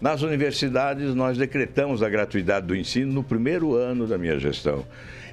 [0.00, 4.86] Nas universidades, nós decretamos a gratuidade do ensino no primeiro ano da minha gestão.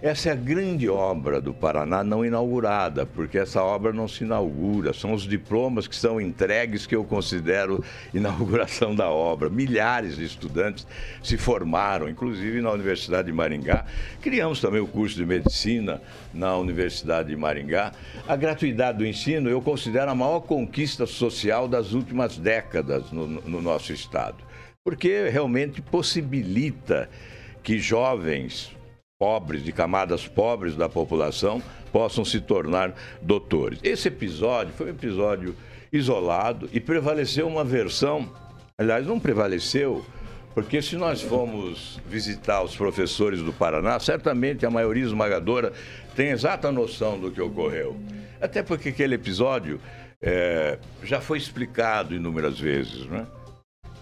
[0.05, 4.93] Essa é a grande obra do Paraná não inaugurada, porque essa obra não se inaugura.
[4.93, 9.49] São os diplomas que são entregues que eu considero inauguração da obra.
[9.49, 10.85] Milhares de estudantes
[11.23, 13.83] se formaram, inclusive na Universidade de Maringá.
[14.21, 15.99] Criamos também o curso de medicina
[16.31, 17.91] na Universidade de Maringá.
[18.27, 23.59] A gratuidade do ensino eu considero a maior conquista social das últimas décadas no, no
[23.59, 24.37] nosso estado
[24.83, 27.09] porque realmente possibilita
[27.63, 28.75] que jovens
[29.17, 33.79] pobres, de camadas pobres da população, possam se tornar doutores.
[33.81, 35.55] Esse episódio foi um episódio
[35.91, 38.29] isolado e prevaleceu uma versão,
[38.77, 40.05] aliás, não prevaleceu,
[40.53, 45.71] porque se nós formos visitar os professores do Paraná, certamente a maioria esmagadora
[46.15, 47.97] tem exata noção do que ocorreu.
[48.41, 49.79] Até porque aquele episódio
[50.21, 53.25] é, já foi explicado inúmeras vezes, né?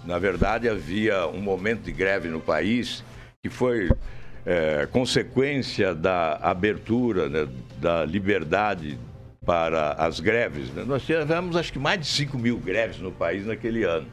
[0.06, 3.04] Na verdade, havia um momento de greve no país
[3.42, 3.90] que foi
[4.46, 8.98] é, consequência da abertura, né, da liberdade
[9.46, 10.70] para as greves.
[10.72, 10.84] Né?
[10.86, 14.08] Nós tivemos, acho que, mais de 5 mil greves no país naquele ano.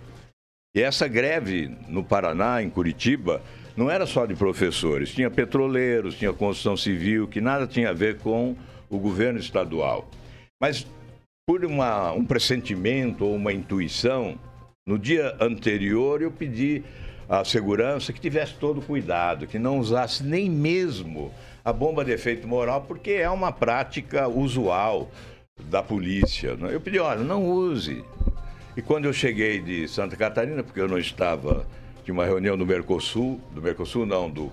[0.74, 3.42] E essa greve no Paraná, em Curitiba,
[3.76, 8.18] não era só de professores, tinha petroleiros, tinha construção civil, que nada tinha a ver
[8.18, 8.56] com
[8.88, 10.08] o governo estadual.
[10.60, 10.86] Mas
[11.46, 14.38] por uma, um pressentimento ou uma intuição,
[14.86, 16.82] no dia anterior, eu pedi
[17.30, 21.32] à segurança que tivesse todo cuidado, que não usasse nem mesmo
[21.64, 25.08] a bomba de efeito moral, porque é uma prática usual
[25.66, 26.56] da polícia.
[26.56, 26.74] Né?
[26.74, 28.04] Eu pedi, olha, não use.
[28.76, 31.64] E quando eu cheguei de Santa Catarina, porque eu não estava,
[32.02, 34.50] tinha uma reunião do Mercosul, do Mercosul não, do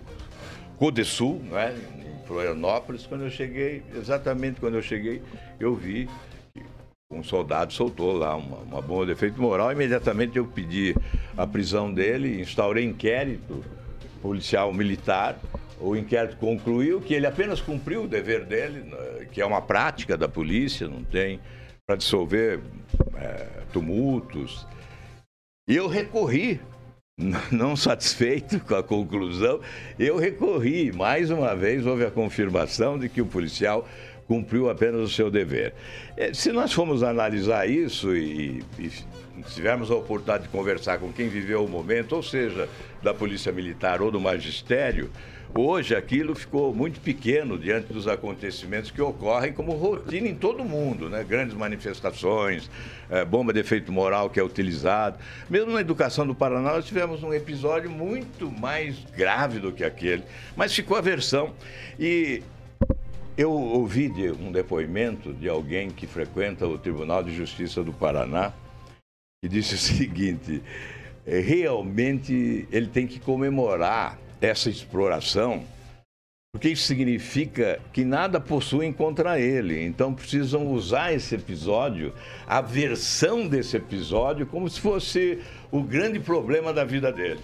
[0.78, 1.76] Codesul, né?
[1.98, 5.24] em Florianópolis, quando eu cheguei, exatamente quando eu cheguei,
[5.60, 6.08] eu vi
[7.10, 9.72] um soldado soltou lá uma, uma bomba de efeito moral.
[9.72, 10.96] Imediatamente eu pedi
[11.38, 13.64] a prisão dele, instaurei inquérito
[14.22, 15.40] policial militar.
[15.80, 20.18] O inquérito concluiu que ele apenas cumpriu o dever dele, né, que é uma prática
[20.18, 21.40] da polícia, não tem
[21.86, 22.60] para dissolver
[23.16, 24.68] é, tumultos.
[25.70, 26.60] E eu recorri,
[27.52, 29.62] não satisfeito com a conclusão,
[29.98, 30.92] eu recorri.
[30.92, 33.88] Mais uma vez houve a confirmação de que o policial
[34.28, 35.74] cumpriu apenas o seu dever.
[36.16, 38.92] É, se nós formos analisar isso e, e
[39.54, 42.68] tivermos a oportunidade de conversar com quem viveu o momento, ou seja,
[43.02, 45.10] da Polícia Militar ou do Magistério,
[45.56, 51.10] Hoje aquilo ficou muito pequeno diante dos acontecimentos que ocorrem como rotina em todo mundo,
[51.10, 51.24] né?
[51.24, 52.70] Grandes manifestações,
[53.10, 55.18] é, bomba de efeito moral que é utilizado.
[55.50, 60.24] Mesmo na educação do Paraná, nós tivemos um episódio muito mais grave do que aquele,
[60.56, 61.54] mas ficou a versão.
[62.00, 62.44] E
[63.38, 68.52] eu ouvi de um depoimento de alguém que frequenta o Tribunal de Justiça do Paraná
[69.40, 70.64] que disse o seguinte:
[71.26, 75.64] é, realmente ele tem que comemorar essa exploração,
[76.52, 79.86] porque isso significa que nada possuem contra ele.
[79.86, 82.14] Então precisam usar esse episódio,
[82.48, 85.40] a versão desse episódio, como se fosse
[85.72, 87.42] o grande problema da vida dele.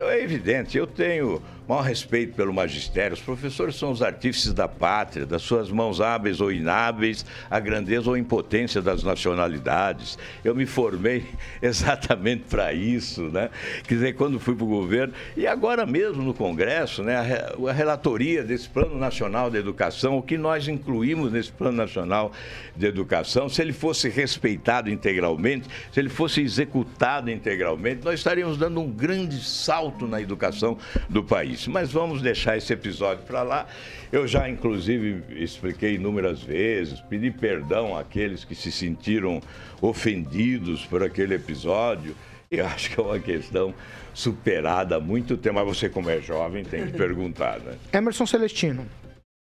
[0.00, 3.14] É evidente, eu tenho maior respeito pelo magistério.
[3.14, 8.10] Os professores são os artífices da pátria, das suas mãos hábeis ou inábeis, a grandeza
[8.10, 10.18] ou impotência das nacionalidades.
[10.44, 11.24] Eu me formei
[11.62, 13.50] exatamente para isso, né?
[13.86, 17.16] Quer dizer, quando fui para o governo, e agora mesmo no Congresso, né?
[17.16, 22.32] A relatoria desse Plano Nacional de Educação, o que nós incluímos nesse Plano Nacional
[22.76, 28.80] de Educação, se ele fosse respeitado integralmente, se ele fosse executado integralmente, nós estaríamos dando
[28.80, 30.76] um grande salto na educação
[31.08, 31.66] do país.
[31.66, 33.66] Mas vamos deixar esse episódio para lá.
[34.12, 39.40] Eu já, inclusive, expliquei inúmeras vezes, pedi perdão àqueles que se sentiram
[39.80, 42.14] ofendidos por aquele episódio.
[42.50, 43.74] E acho que é uma questão
[44.12, 45.56] superada há muito tempo.
[45.56, 47.76] Mas você, como é jovem, tem que perguntar, né?
[47.92, 48.86] Emerson Celestino.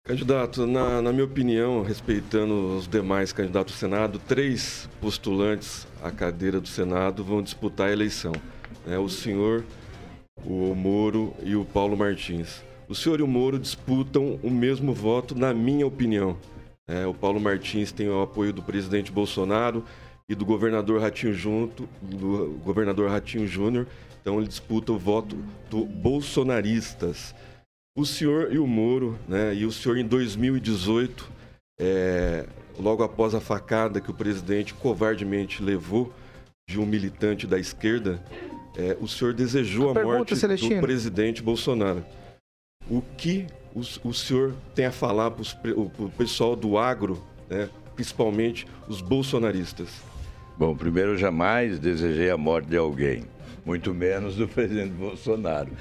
[0.06, 6.60] Candidato, na, na, minha opinião, respeitando os demais candidatos ao Senado, três postulantes à cadeira
[6.60, 8.34] do Senado vão disputar a eleição.
[8.86, 9.64] É, o senhor,
[10.46, 12.64] o Moro e o Paulo Martins.
[12.88, 16.38] O senhor e o Moro disputam o mesmo voto, na minha opinião.
[16.88, 19.84] É, o Paulo Martins tem o apoio do presidente Bolsonaro
[20.28, 23.88] e do governador Ratinho junto, do governador Ratinho Júnior.
[24.22, 25.36] Então ele disputa o voto
[25.70, 27.34] do bolsonaristas.
[27.96, 29.54] O senhor e o Moro, né?
[29.54, 31.30] E o senhor em 2018,
[31.80, 32.46] é,
[32.80, 36.12] logo após a facada que o presidente covardemente levou
[36.68, 38.24] de um militante da esquerda,
[38.78, 40.76] é, o senhor desejou a, morte Celestino.
[40.76, 42.04] do presidente Bolsonaro.
[42.90, 48.66] O que o, o senhor tem a falar para o pessoal do agro, né, principalmente
[48.88, 49.90] os bolsonaristas?
[50.58, 53.24] Bom, primeiro, eu jamais desejei a morte de alguém,
[53.66, 55.72] muito menos do presidente Bolsonaro.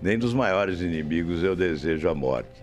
[0.00, 2.62] Nem dos maiores inimigos eu desejo a morte.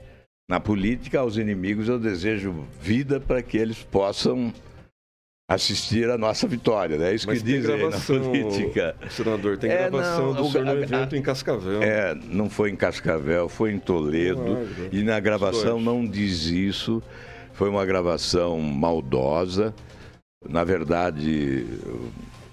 [0.50, 4.52] Na política, aos inimigos eu desejo vida para que eles possam
[5.50, 7.10] assistir a nossa vitória, né?
[7.10, 8.96] É isso Mas que dizem na política.
[9.10, 11.82] Senador, tem é, gravação não, do senhor no evento em Cascavel.
[11.82, 14.60] É, não foi em Cascavel, foi em Toledo.
[14.60, 17.02] Ah, e na gravação não diz isso.
[17.54, 19.74] Foi uma gravação maldosa.
[20.48, 21.66] Na verdade,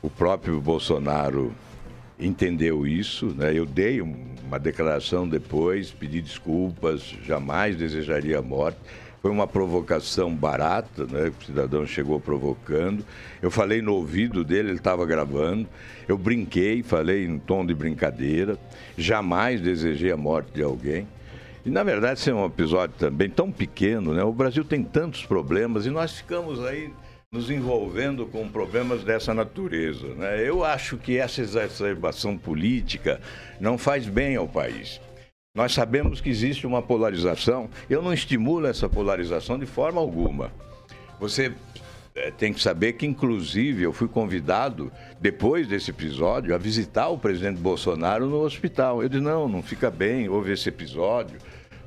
[0.00, 1.54] o próprio Bolsonaro
[2.18, 3.52] entendeu isso, né?
[3.52, 8.78] Eu dei uma declaração depois, pedi desculpas, jamais desejaria a morte
[9.20, 11.32] foi uma provocação barata, né?
[11.40, 13.04] O cidadão chegou provocando.
[13.42, 15.66] Eu falei no ouvido dele, ele estava gravando.
[16.06, 18.58] Eu brinquei, falei em tom de brincadeira.
[18.96, 21.06] Jamais desejei a morte de alguém.
[21.64, 24.22] E na verdade, esse é um episódio também tão pequeno, né?
[24.22, 26.92] O Brasil tem tantos problemas e nós ficamos aí
[27.32, 30.06] nos envolvendo com problemas dessa natureza.
[30.14, 30.48] Né?
[30.48, 33.20] Eu acho que essa exacerbação política
[33.60, 35.00] não faz bem ao país.
[35.56, 37.70] Nós sabemos que existe uma polarização.
[37.88, 40.52] Eu não estimulo essa polarização de forma alguma.
[41.18, 41.50] Você
[42.14, 47.16] é, tem que saber que, inclusive, eu fui convidado, depois desse episódio, a visitar o
[47.16, 49.02] presidente Bolsonaro no hospital.
[49.02, 51.38] Eu disse: não, não fica bem, houve esse episódio,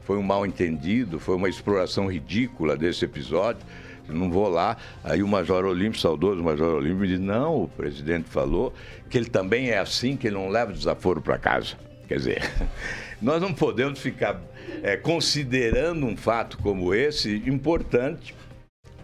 [0.01, 3.61] foi um mal entendido, foi uma exploração ridícula desse episódio.
[4.07, 4.77] Não vou lá.
[5.03, 8.73] Aí o Major Olímpio, saudoso Major Olímpio, me disse: não, o presidente falou
[9.07, 11.88] que ele também é assim, que ele não leva desaforo para casa.
[12.09, 12.41] Quer dizer.
[13.21, 14.41] Nós não podemos ficar
[14.81, 18.35] é, considerando um fato como esse importante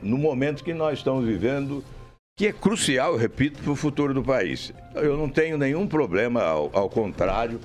[0.02, 1.84] no momento que nós estamos vivendo,
[2.38, 4.74] que é crucial, eu repito, para o futuro do país.
[4.94, 7.60] Eu não tenho nenhum problema, ao, ao contrário.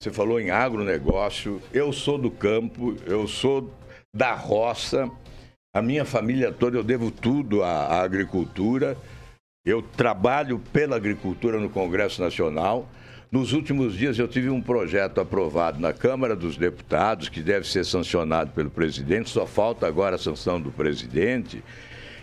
[0.00, 3.72] Você falou em agronegócio, eu sou do campo, eu sou
[4.14, 5.10] da roça,
[5.74, 8.96] a minha família toda, eu devo tudo à, à agricultura.
[9.64, 12.88] Eu trabalho pela agricultura no Congresso Nacional.
[13.32, 17.82] Nos últimos dias eu tive um projeto aprovado na Câmara dos Deputados, que deve ser
[17.82, 21.64] sancionado pelo presidente, só falta agora a sanção do presidente,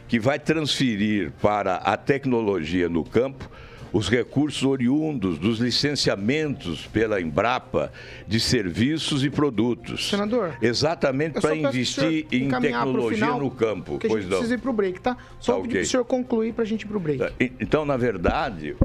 [0.07, 3.49] que vai transferir para a tecnologia no campo
[3.91, 7.91] os recursos oriundos dos licenciamentos pela Embrapa
[8.27, 10.09] de serviços e produtos.
[10.11, 10.59] Senador.
[10.61, 13.97] Exatamente para investir em tecnologia final, no campo.
[13.97, 15.17] Que a gente precisa ir para o break, tá?
[15.39, 15.81] Só tá, pedir okay.
[15.81, 17.17] para o senhor concluir para a gente ir para o break.
[17.17, 18.75] Tá, então, na verdade,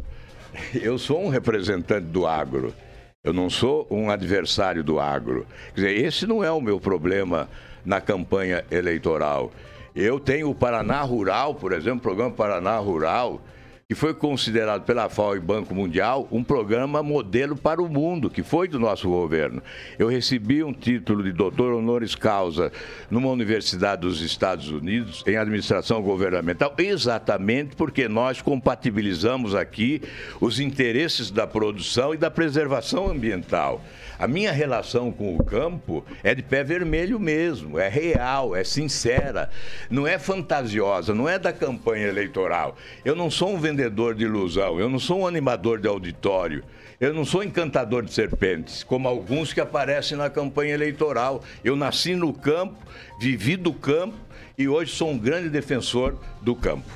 [0.74, 2.74] eu sou um representante do agro.
[3.22, 5.46] Eu não sou um adversário do agro.
[5.74, 7.48] Quer dizer, esse não é o meu problema
[7.84, 9.50] na campanha eleitoral.
[9.94, 13.40] Eu tenho o Paraná Rural, por exemplo, o programa Paraná Rural,
[13.86, 18.42] que foi considerado pela FAO e Banco Mundial um programa modelo para o mundo, que
[18.42, 19.62] foi do nosso governo.
[19.98, 22.72] Eu recebi um título de doutor honoris causa
[23.10, 30.00] numa universidade dos Estados Unidos em administração governamental, exatamente porque nós compatibilizamos aqui
[30.40, 33.82] os interesses da produção e da preservação ambiental.
[34.18, 39.50] A minha relação com o campo é de pé vermelho mesmo, é real, é sincera,
[39.90, 42.76] não é fantasiosa, não é da campanha eleitoral.
[43.04, 46.64] Eu não sou um vendedor de ilusão, eu não sou um animador de auditório,
[47.00, 51.42] eu não sou encantador de serpentes, como alguns que aparecem na campanha eleitoral.
[51.62, 52.76] Eu nasci no campo,
[53.18, 54.16] vivi do campo
[54.56, 56.88] e hoje sou um grande defensor do campo.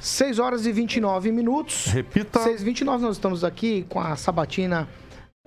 [0.00, 1.86] 6 horas e 29 minutos.
[1.86, 2.40] Repita.
[2.40, 4.86] 6 e 29 nós estamos aqui com a sabatina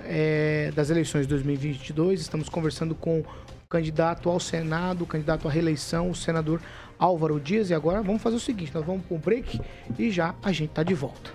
[0.01, 2.21] é, das eleições de 2022.
[2.21, 3.25] Estamos conversando com o
[3.69, 6.61] candidato ao Senado, o candidato à reeleição, o senador
[6.97, 7.69] Álvaro Dias.
[7.69, 9.59] E agora vamos fazer o seguinte: nós vamos para um break
[9.97, 11.31] e já a gente está de volta.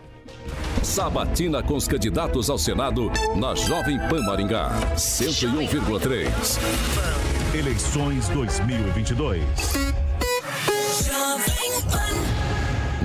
[0.83, 4.71] Sabatina com os candidatos ao Senado na Jovem Pan Maringá.
[4.97, 6.29] 101,3.
[7.55, 9.84] Eleições 2022.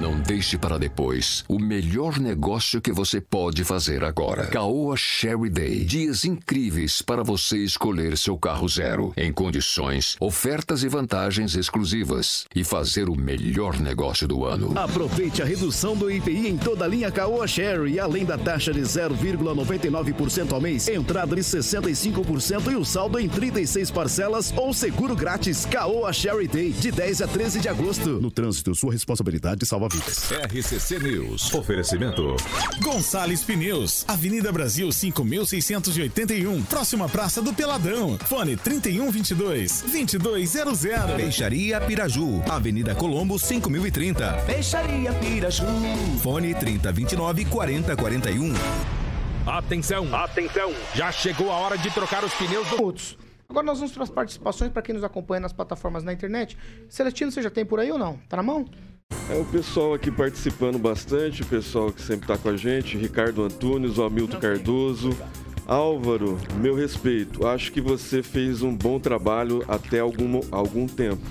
[0.10, 4.48] Não deixe para depois o melhor negócio que você pode fazer agora.
[4.48, 5.86] Caoa Sherry Day.
[5.86, 9.14] Dias incríveis para você escolher seu carro zero.
[9.16, 12.48] Em condições, ofertas e vantagens exclusivas.
[12.56, 14.74] E fazer o melhor negócio do ano.
[14.80, 18.82] Aproveite a redução do IPI em toda a linha Caoa Sherry, além da taxa de
[18.82, 25.68] 0,99% ao mês, entrada de 65% e o saldo em 36 parcelas ou seguro grátis.
[25.68, 28.20] Caoa Sherry Day, de 10 a 13 de agosto.
[28.20, 29.99] No trânsito, sua responsabilidade salva vidas.
[30.00, 31.54] RCC News.
[31.54, 32.36] Oferecimento.
[32.82, 38.18] Gonçalves Pneus, Avenida Brasil 5681, próxima Praça do Peladão.
[38.20, 40.80] Fone 3122 2200.
[41.18, 44.44] Peixaria Piraju, Avenida Colombo 5030.
[44.46, 45.66] Peixaria Piraju.
[46.24, 48.54] Fone 3029 4041.
[49.46, 50.74] Atenção, atenção.
[50.96, 52.78] Já chegou a hora de trocar os pneus do.
[53.50, 56.56] Agora nós vamos para as participações para quem nos acompanha nas plataformas na internet.
[56.88, 58.18] Celestino, você já tem por aí ou não?
[58.30, 58.66] Tá na mão?
[59.30, 63.44] É o pessoal aqui participando bastante, o pessoal que sempre está com a gente, Ricardo
[63.44, 65.16] Antunes, o Hamilton Cardoso.
[65.68, 71.22] Álvaro, meu respeito, acho que você fez um bom trabalho até algum, algum tempo.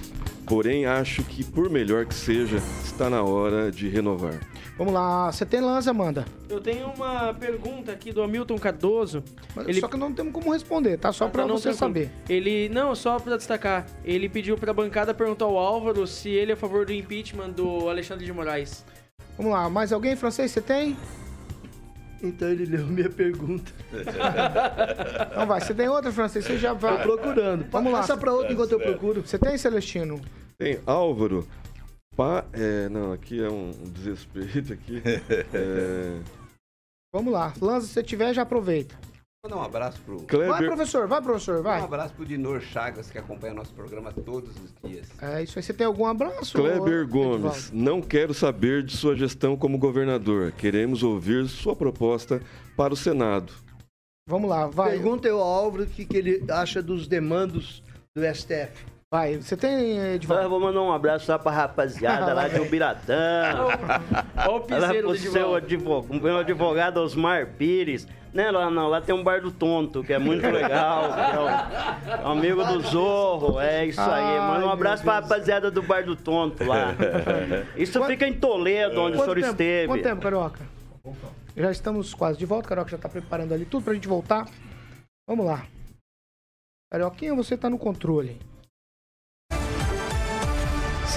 [0.46, 4.38] Porém, acho que, por melhor que seja, está na hora de renovar.
[4.78, 6.24] Vamos lá, você tem lance, Amanda?
[6.48, 9.24] Eu tenho uma pergunta aqui do Hamilton Cardoso.
[9.54, 11.10] Mas Ele- Só que não temos como responder, tá?
[11.12, 12.12] Só Ah, para tá, você saber.
[12.28, 16.54] Ele, não, só pra destacar, ele pediu pra bancada perguntar ao Álvaro se ele é
[16.54, 18.84] a favor do impeachment do Alexandre de Moraes.
[19.36, 20.96] Vamos lá, mais alguém, francês, você tem?
[22.22, 23.72] Então ele leu minha pergunta.
[25.36, 26.98] Não vai, você tem outra, francês, você já vai.
[26.98, 27.66] Tô procurando.
[27.70, 27.98] Vamos lá.
[27.98, 29.22] Passa pra outro enquanto eu procuro.
[29.26, 30.20] Você tem, Celestino?
[30.56, 31.46] Tem Álvaro.
[32.18, 32.44] Pa...
[32.52, 35.00] É, não, aqui é um desrespeito aqui.
[35.54, 36.20] É,
[37.14, 37.54] Vamos lá.
[37.60, 38.98] Lança, se você tiver, já aproveita.
[39.42, 40.18] Vou dar um abraço pro.
[40.18, 41.80] Vai, Kleber, professor, vai, professor, Um vai.
[41.80, 45.08] abraço pro Dinor Chagas, que acompanha nosso programa todos os dias.
[45.22, 45.62] É isso aí.
[45.62, 46.58] Você tem algum abraço?
[46.58, 50.50] Kleber ô, Gomes, não quero saber de sua gestão como governador.
[50.50, 52.42] Queremos ouvir sua proposta
[52.76, 53.52] para o Senado.
[54.28, 54.90] Vamos lá, vai.
[54.90, 57.80] Pergunta eu ao Álvaro o que, que ele acha dos demandos
[58.14, 58.97] do STF.
[59.10, 59.36] Vai.
[59.36, 60.48] Você tem, Então, eu Edivaldo?
[60.50, 63.54] vou mandar um abraço lá pra rapaziada lá de Ubiratã.
[64.46, 68.06] Ó o Lá piseiro pro do seu advogado, meu advogado Osmar Pires.
[68.34, 71.04] Né, lá não, lá tem um bar do tonto, que é muito legal.
[71.14, 74.38] é o- amigo do Zorro, é isso aí.
[74.38, 76.94] Manda um abraço pra rapaziada do bar do tonto lá.
[77.74, 79.48] Isso Quanto- fica em Toledo, onde o Quanto senhor tempo?
[79.52, 79.86] esteve.
[79.88, 80.60] Quanto tempo, Carioca?
[81.56, 82.68] Já estamos quase de volta.
[82.68, 84.46] Carioca já tá preparando ali tudo pra gente voltar.
[85.26, 85.64] Vamos lá.
[86.92, 88.38] Carioquinha, você tá no controle.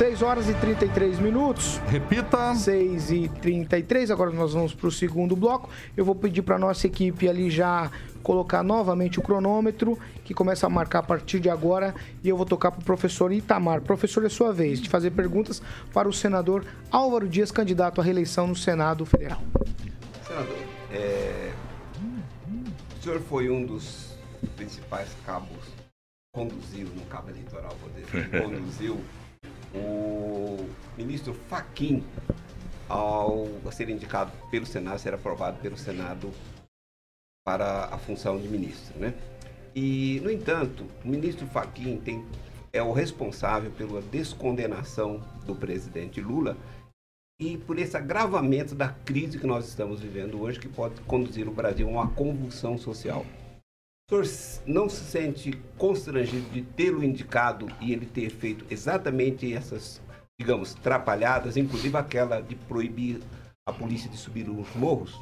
[0.02, 1.78] 6 horas e 33 minutos.
[1.88, 2.56] Repita.
[2.56, 5.70] 6 e 33 agora nós vamos para o segundo bloco.
[5.96, 7.92] Eu vou pedir para nossa equipe ali já
[8.24, 11.94] colocar novamente o cronômetro, que começa a marcar a partir de agora,
[12.24, 13.82] e eu vou tocar para o professor Itamar.
[13.82, 15.62] Professor, é sua vez de fazer perguntas
[15.94, 19.44] para o senador Álvaro Dias, candidato à reeleição no Senado Federal.
[20.28, 20.58] Senador,
[20.92, 21.52] é,
[22.98, 24.16] o senhor foi um dos
[24.56, 25.64] principais cabos,
[26.34, 29.00] conduziu, no cabo eleitoral, vou dizer, conduziu
[29.74, 30.68] o
[30.98, 32.04] ministro Faquim
[32.88, 36.32] ao ser indicado pelo Senado, ser aprovado pelo Senado
[37.46, 39.14] para a função de ministro, né?
[39.74, 42.26] E, no entanto, o ministro Faquim tem,
[42.74, 46.58] é o responsável pela descondenação do presidente Lula
[47.40, 51.52] e por esse agravamento da crise que nós estamos vivendo hoje, que pode conduzir o
[51.52, 53.26] Brasil a uma convulsão social.
[54.66, 60.02] Não se sente constrangido de tê-lo indicado e ele ter feito exatamente essas,
[60.38, 63.22] digamos, trapalhadas, inclusive aquela de proibir
[63.66, 65.18] a polícia de subir os morros?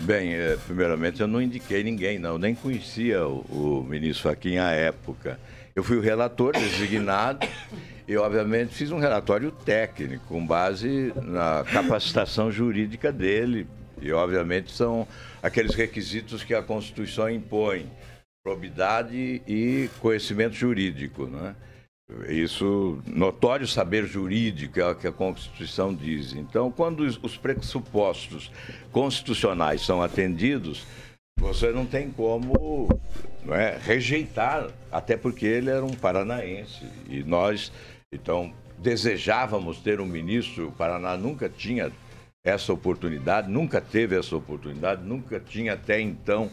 [0.00, 4.72] Bem, eh, primeiramente eu não indiquei ninguém, não, nem conhecia o, o ministro Faquim à
[4.72, 5.38] época.
[5.74, 7.46] Eu fui o relator designado
[8.08, 13.68] e, obviamente, fiz um relatório técnico com base na capacitação jurídica dele.
[14.02, 15.06] E, obviamente, são
[15.42, 17.88] aqueles requisitos que a Constituição impõe:
[18.44, 21.26] probidade e conhecimento jurídico.
[21.26, 21.54] Né?
[22.28, 26.32] Isso, notório saber jurídico é o que a Constituição diz.
[26.32, 28.50] Então, quando os pressupostos
[28.90, 30.84] constitucionais são atendidos,
[31.38, 32.88] você não tem como
[33.44, 36.86] não é, rejeitar, até porque ele era um paranaense.
[37.08, 37.72] E nós,
[38.12, 41.90] então, desejávamos ter um ministro, o Paraná nunca tinha
[42.44, 46.50] essa oportunidade, nunca teve essa oportunidade, nunca tinha até então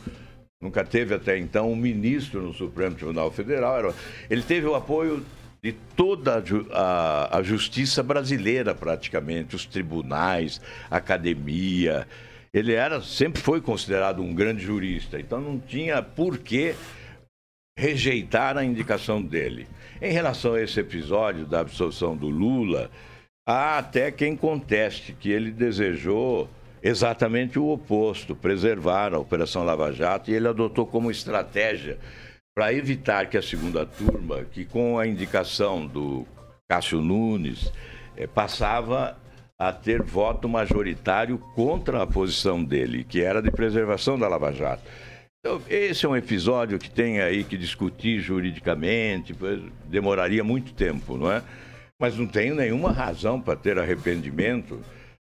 [0.62, 3.94] nunca teve até então um ministro no Supremo Tribunal Federal.
[4.30, 5.26] Ele teve o apoio
[5.64, 10.60] de toda a, a, justiça brasileira, praticamente, os tribunais,
[10.92, 12.06] academia.
[12.54, 16.76] Ele era, sempre foi considerado um grande jurista, então não tinha por que
[17.78, 19.68] rejeitar a indicação dele.
[20.02, 22.92] Em relação a esse episódio da absolução do Lula,
[23.50, 26.48] há até quem conteste que ele desejou
[26.84, 31.98] exatamente o oposto, preservar a Operação Lava Jato, e ele adotou como estratégia
[32.56, 36.28] para evitar que a segunda turma, que com a indicação do
[36.70, 37.74] Cássio Nunes,
[38.16, 39.18] eh, passava
[39.58, 44.84] a ter voto majoritário contra a posição dele, que era de preservação da Lava Jato.
[45.40, 49.36] Então, esse é um episódio que tem aí que discutir juridicamente,
[49.86, 51.42] demoraria muito tempo, não é?
[52.00, 54.80] Mas não tenho nenhuma razão para ter arrependimento.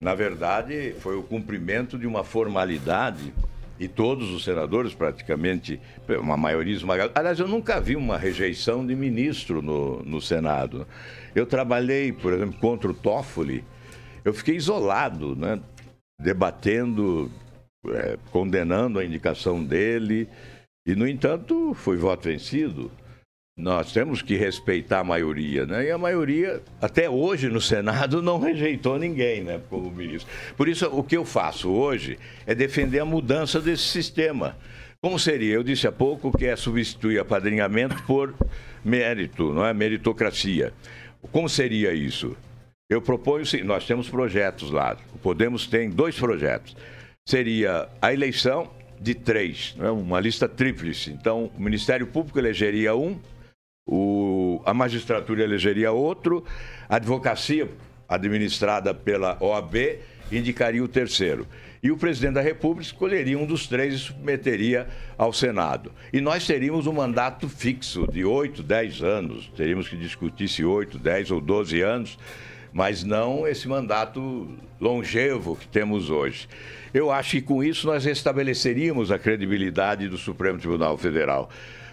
[0.01, 3.33] Na verdade, foi o cumprimento de uma formalidade
[3.79, 5.79] e todos os senadores, praticamente,
[6.19, 7.11] uma maioria esmagada.
[7.15, 10.85] Aliás, eu nunca vi uma rejeição de ministro no, no Senado.
[11.33, 13.63] Eu trabalhei, por exemplo, contra o Toffoli,
[14.25, 15.59] eu fiquei isolado, né?
[16.19, 17.31] debatendo,
[17.87, 20.27] é, condenando a indicação dele,
[20.85, 22.91] e, no entanto, foi voto vencido
[23.57, 25.85] nós temos que respeitar a maioria, né?
[25.85, 30.31] E a maioria, até hoje no Senado, não rejeitou ninguém, né, como ministro.
[30.55, 34.55] Por isso, o que eu faço hoje é defender a mudança desse sistema.
[35.01, 35.55] Como seria?
[35.55, 38.35] Eu disse há pouco que é substituir apadrinhamento por
[38.85, 39.73] mérito, não é?
[39.73, 40.71] Meritocracia.
[41.31, 42.37] Como seria isso?
[42.89, 44.95] Eu proponho, nós temos projetos lá.
[45.21, 46.75] Podemos ter dois projetos.
[47.27, 49.89] Seria a eleição de três, é?
[49.89, 51.11] uma lista tríplice.
[51.11, 53.19] Então, o Ministério Público elegeria um,
[53.87, 56.43] o, a magistratura elegeria outro,
[56.89, 57.69] a advocacia,
[58.07, 59.99] administrada pela OAB,
[60.31, 61.47] indicaria o terceiro.
[61.81, 65.91] E o presidente da República escolheria um dos três e submeteria ao Senado.
[66.11, 69.51] E nós teríamos um mandato fixo de 8, 10 anos.
[69.55, 72.17] Teríamos que discutir se 8, 10 ou 12 anos,
[72.73, 74.49] mas não esse mandato
[74.81, 76.49] longevo que temos hoje.
[76.93, 81.49] Eu acho que com isso nós restabeleceríamos a credibilidade do Supremo Tribunal Federal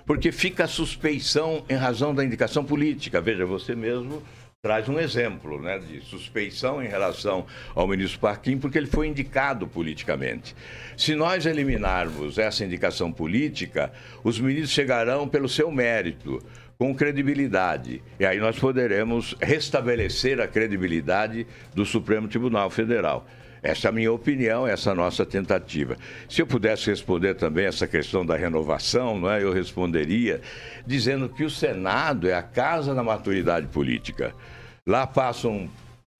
[0.06, 3.20] porque fica a suspeição em razão da indicação política.
[3.20, 4.22] Veja, você mesmo
[4.64, 7.44] traz um exemplo né, de suspeição em relação
[7.74, 10.56] ao ministro Parquim, porque ele foi indicado politicamente.
[10.96, 13.92] Se nós eliminarmos essa indicação política,
[14.22, 16.42] os ministros chegarão pelo seu mérito,
[16.78, 18.02] com credibilidade.
[18.18, 23.26] E aí nós poderemos restabelecer a credibilidade do Supremo Tribunal Federal.
[23.64, 25.96] Essa é a minha opinião, essa é nossa tentativa.
[26.28, 29.42] Se eu pudesse responder também essa questão da renovação, não é?
[29.42, 30.42] eu responderia
[30.86, 34.34] dizendo que o Senado é a casa da maturidade política.
[34.86, 35.66] Lá passam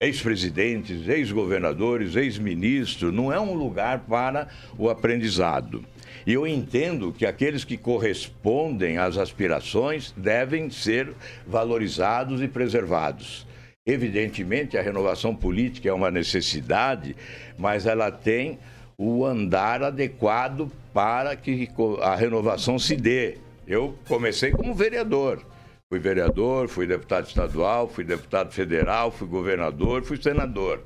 [0.01, 5.85] ex-presidentes, ex-governadores, ex-ministros, não é um lugar para o aprendizado.
[6.25, 11.13] E eu entendo que aqueles que correspondem às aspirações devem ser
[11.45, 13.45] valorizados e preservados.
[13.87, 17.15] Evidentemente, a renovação política é uma necessidade,
[17.55, 18.57] mas ela tem
[18.97, 21.69] o andar adequado para que
[22.01, 23.37] a renovação se dê.
[23.67, 25.45] Eu comecei como vereador.
[25.87, 30.83] Fui vereador, fui deputado estadual, fui deputado federal, fui governador, fui senador.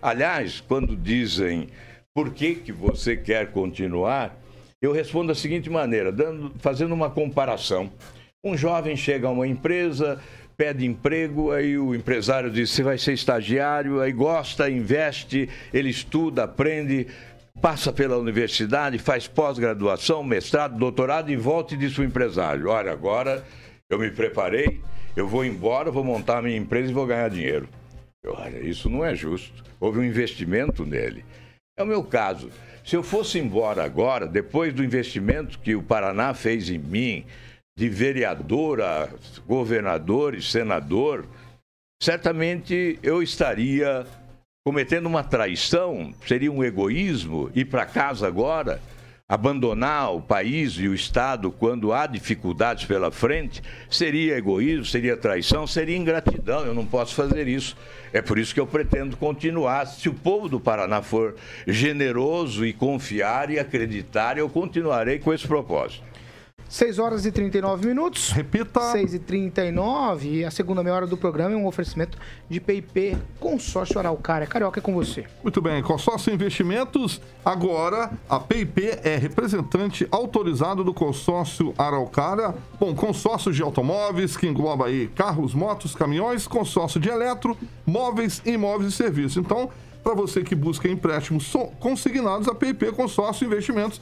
[0.00, 1.68] Aliás, quando dizem
[2.14, 4.38] por que, que você quer continuar,
[4.80, 7.90] eu respondo da seguinte maneira, dando, fazendo uma comparação.
[8.44, 10.22] Um jovem chega a uma empresa,
[10.56, 16.44] pede emprego, aí o empresário diz: você vai ser estagiário, aí gosta, investe, ele estuda,
[16.44, 17.06] aprende,
[17.60, 22.92] passa pela universidade, faz pós-graduação, mestrado, doutorado e volta e diz para o empresário: olha,
[22.92, 23.44] agora
[23.90, 24.80] eu me preparei,
[25.14, 27.68] eu vou embora, vou montar a minha empresa e vou ganhar dinheiro.
[28.26, 29.62] Olha, isso não é justo.
[29.78, 31.24] Houve um investimento nele.
[31.78, 32.50] É o meu caso.
[32.84, 37.24] Se eu fosse embora agora, depois do investimento que o Paraná fez em mim,
[37.76, 39.06] de vereador a
[39.46, 41.26] governador e senador,
[42.02, 44.06] certamente eu estaria
[44.64, 48.80] cometendo uma traição, seria um egoísmo ir para casa agora,
[49.28, 55.66] abandonar o país e o Estado quando há dificuldades pela frente, seria egoísmo, seria traição,
[55.66, 56.64] seria ingratidão.
[56.64, 57.76] Eu não posso fazer isso.
[58.10, 59.84] É por isso que eu pretendo continuar.
[59.86, 61.34] Se o povo do Paraná for
[61.66, 66.15] generoso e confiar e acreditar, eu continuarei com esse propósito.
[66.68, 68.30] 6 horas e 39 minutos.
[68.30, 68.80] Repita.
[68.92, 73.16] 6 e 39 e a segunda meia hora do programa é um oferecimento de PIP
[73.38, 74.46] Consórcio Araucária.
[74.46, 75.24] Carioca, é com você.
[75.42, 82.54] Muito bem, Consórcio Investimentos, agora a PIP é representante autorizado do consórcio Araucária.
[82.78, 88.92] Bom, consórcio de automóveis, que engloba aí carros, motos, caminhões, consórcio de eletro, móveis, imóveis
[88.92, 89.36] e serviços.
[89.36, 89.70] Então,
[90.02, 94.00] para você que busca empréstimos consignados, a PIP Consórcio Investimentos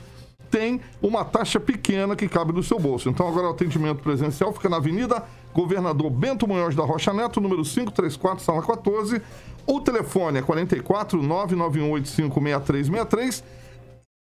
[0.54, 3.08] tem uma taxa pequena que cabe no seu bolso.
[3.08, 7.64] Então, agora o atendimento presencial fica na Avenida Governador Bento Munhoz da Rocha Neto, número
[7.64, 9.20] 534, sala 14.
[9.66, 13.42] O telefone é 44 991856363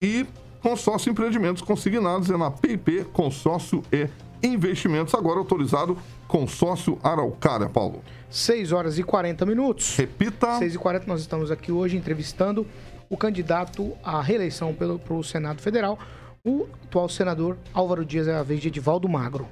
[0.02, 0.26] e
[0.60, 4.06] consórcio empreendimentos consignados é na PIP Consórcio e
[4.42, 5.96] Investimentos, agora autorizado
[6.28, 8.02] Consórcio Araucária, Paulo.
[8.28, 9.96] 6 horas e 40 minutos.
[9.96, 10.58] Repita.
[10.58, 12.66] 6 e 40 nós estamos aqui hoje entrevistando
[13.10, 15.98] o candidato à reeleição pelo pro Senado Federal,
[16.44, 19.48] o atual senador Álvaro Dias, é a vez de Edivaldo Magro.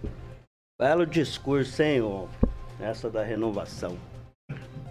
[0.79, 2.29] Belo discurso, hein, ô?
[2.81, 3.97] Essa da renovação.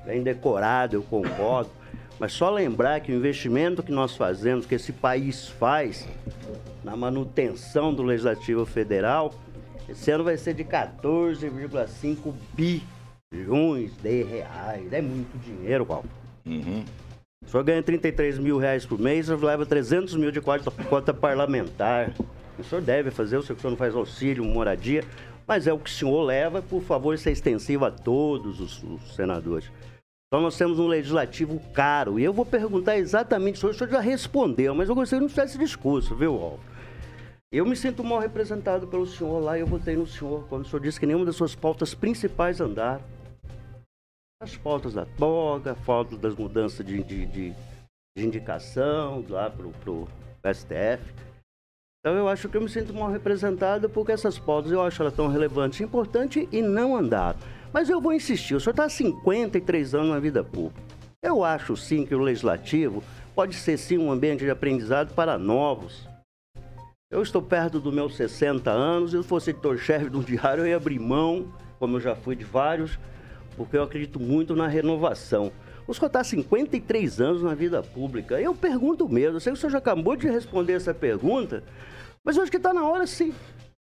[0.05, 1.69] Bem decorado, eu concordo.
[2.19, 6.07] Mas só lembrar que o investimento que nós fazemos, que esse país faz
[6.83, 9.33] na manutenção do Legislativo Federal,
[9.89, 12.33] esse ano vai ser de 14,5
[13.31, 14.91] bilhões de reais.
[14.93, 16.05] É muito dinheiro, Paulo.
[17.45, 21.13] O senhor ganha 33 mil reais por mês, o leva 300 mil de cota, cota
[21.13, 22.11] parlamentar.
[22.57, 25.03] O senhor deve fazer, que o senhor não faz auxílio, moradia,
[25.47, 28.83] mas é o que o senhor leva, por favor, isso é extensivo a todos os,
[28.83, 29.69] os senadores.
[30.27, 32.19] Então nós temos um legislativo caro.
[32.19, 35.29] E eu vou perguntar exatamente, senhor, o senhor já respondeu, mas eu gostaria de não
[35.29, 36.59] tiver esse discurso, viu, Alvo?
[37.51, 40.67] Eu me sinto mal representado pelo senhor lá e eu votei no senhor quando o
[40.67, 43.01] senhor disse que nenhuma das suas pautas principais andaram.
[44.41, 47.53] As pautas da toga, falta das mudanças de, de, de-
[48.17, 50.07] de indicação lá pro, pro
[50.53, 51.13] STF.
[51.99, 55.13] Então eu acho que eu me sinto mal representado porque essas pautas eu acho elas
[55.13, 57.39] tão relevantes importantes e não andaram.
[57.73, 60.81] Mas eu vou insistir, o senhor está há 53 anos na vida pública.
[61.21, 66.07] Eu acho sim que o legislativo pode ser sim um ambiente de aprendizado para novos.
[67.11, 70.67] Eu estou perto dos meus 60 anos, se eu fosse editor-chefe de um diário, eu
[70.67, 72.97] ia abrir mão, como eu já fui de vários,
[73.55, 75.51] porque eu acredito muito na renovação.
[75.87, 78.39] O senhor está há 53 anos na vida pública.
[78.39, 81.63] Eu pergunto mesmo, eu sei que o senhor já acabou de responder essa pergunta,
[82.23, 83.33] mas eu acho que está na hora sim.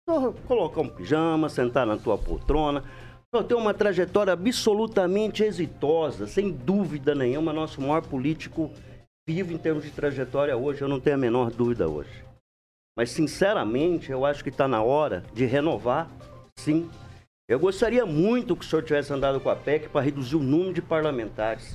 [0.09, 2.85] Senhor colocar um pijama, sentar na tua poltrona.
[3.33, 8.71] Senhor tem uma trajetória absolutamente exitosa, sem dúvida nenhuma, nosso maior político
[9.31, 12.25] vivo em termos de trajetória hoje, eu não tenho a menor dúvida hoje.
[12.97, 16.11] Mas, sinceramente, eu acho que está na hora de renovar,
[16.59, 16.91] sim.
[17.51, 20.73] Eu gostaria muito que o senhor tivesse andado com a PEC para reduzir o número
[20.73, 21.75] de parlamentares.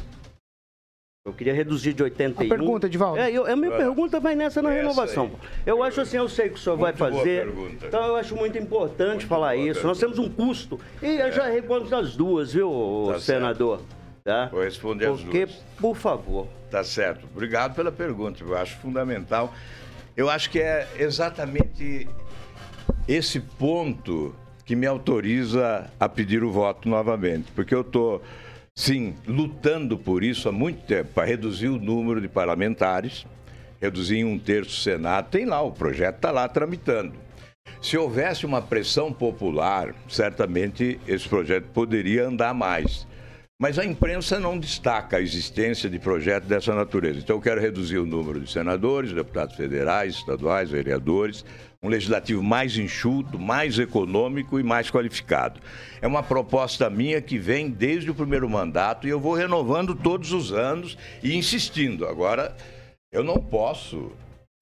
[1.28, 2.46] Eu queria reduzir de 81.
[2.46, 3.20] A pergunta, Edivaldo.
[3.20, 5.26] É, eu, a minha Ah, pergunta vai nessa na renovação.
[5.26, 5.50] aí.
[5.66, 7.44] Eu acho assim, eu sei que o senhor vai Muito boa fazer.
[7.46, 7.88] pergunta.
[7.88, 9.86] Então eu acho muito importante falar boa isso.
[9.86, 10.80] Nós temos um custo.
[11.02, 13.82] E eu já respondo as duas, viu, Tá senador?
[14.24, 14.46] Tá?
[14.46, 15.58] Vou responder as Porque, duas.
[15.78, 16.48] por favor.
[16.72, 17.26] Tá certo.
[17.34, 18.42] Obrigado pela pergunta.
[18.42, 19.54] Eu acho fundamental.
[20.16, 22.08] Eu acho que é exatamente
[23.08, 24.34] esse ponto
[24.66, 27.52] que me autoriza a pedir o voto novamente.
[27.54, 28.24] Porque eu estou,
[28.76, 33.26] sim, lutando por isso há muito tempo, para reduzir o número de parlamentares,
[33.80, 35.30] reduzir em um terço o Senado.
[35.30, 37.14] Tem lá, o projeto está lá tramitando.
[37.82, 43.08] Se houvesse uma pressão popular, certamente esse projeto poderia andar mais.
[43.58, 47.20] Mas a imprensa não destaca a existência de projetos dessa natureza.
[47.20, 51.46] Então, eu quero reduzir o número de senadores, deputados federais, estaduais, vereadores,
[51.86, 55.60] um legislativo mais enxuto, mais econômico e mais qualificado.
[56.02, 60.32] É uma proposta minha que vem desde o primeiro mandato e eu vou renovando todos
[60.32, 62.08] os anos e insistindo.
[62.08, 62.56] Agora,
[63.12, 64.12] eu não posso,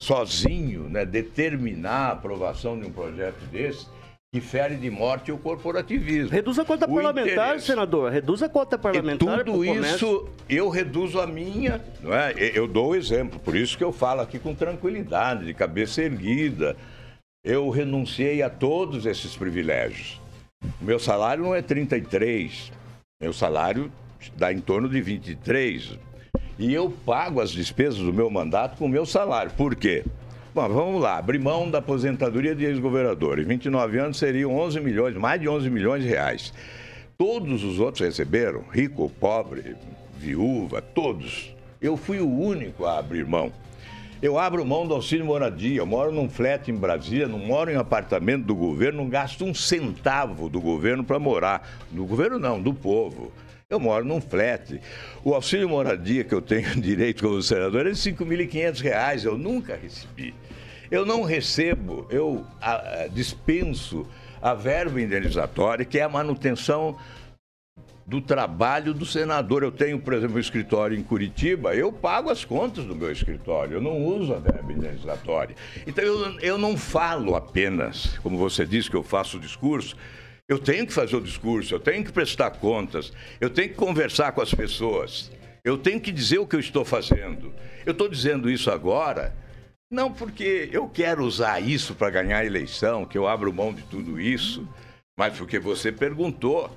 [0.01, 3.87] sozinho, né, determinar a aprovação de um projeto desse
[4.33, 6.31] que fere de morte o corporativismo.
[6.31, 7.67] Reduz a cota O parlamentar, interesse.
[7.67, 8.11] senador.
[8.11, 9.41] Reduz a cota parlamentar.
[9.41, 12.33] E tudo isso eu reduzo a minha, não é?
[12.35, 16.75] Eu dou o exemplo, por isso que eu falo aqui com tranquilidade, de cabeça erguida.
[17.45, 20.17] Eu renunciei a todos esses privilégios.
[20.81, 22.71] O meu salário não é 33,
[23.19, 23.91] meu salário
[24.37, 25.99] dá em torno de 23.
[26.57, 29.51] E eu pago as despesas do meu mandato com o meu salário.
[29.57, 30.05] Por quê?
[30.55, 33.45] Bom, vamos lá, abrir mão da aposentadoria de ex-governadores.
[33.45, 36.53] 29 anos seriam 11 milhões, mais de 11 milhões de reais.
[37.17, 39.75] Todos os outros receberam, rico, pobre,
[40.17, 41.53] viúva, todos.
[41.81, 43.51] Eu fui o único a abrir mão.
[44.23, 47.75] Eu abro mão do auxílio moradia, eu moro num flat em Brasília, não moro em
[47.75, 51.69] apartamento do governo, não gasto um centavo do governo para morar.
[51.91, 53.33] Do governo não, do povo.
[53.69, 54.79] Eu moro num flat.
[55.25, 59.75] O auxílio moradia que eu tenho direito como senador é de 5.500 reais, eu nunca
[59.75, 60.33] recebi.
[60.89, 64.07] Eu não recebo, eu a, a, dispenso
[64.41, 66.95] a verba indenizatória, que é a manutenção
[68.05, 69.63] do trabalho do senador.
[69.63, 73.77] Eu tenho, por exemplo, um escritório em Curitiba, eu pago as contas do meu escritório,
[73.77, 75.55] eu não uso a verba indenizatória.
[75.87, 79.95] Então eu, eu não falo apenas, como você disse que eu faço o discurso,
[80.47, 84.33] eu tenho que fazer o discurso, eu tenho que prestar contas, eu tenho que conversar
[84.33, 85.31] com as pessoas,
[85.63, 87.53] eu tenho que dizer o que eu estou fazendo.
[87.85, 89.33] Eu estou dizendo isso agora,
[89.89, 93.83] não porque eu quero usar isso para ganhar a eleição, que eu abro mão de
[93.83, 94.67] tudo isso,
[95.17, 96.69] mas porque você perguntou.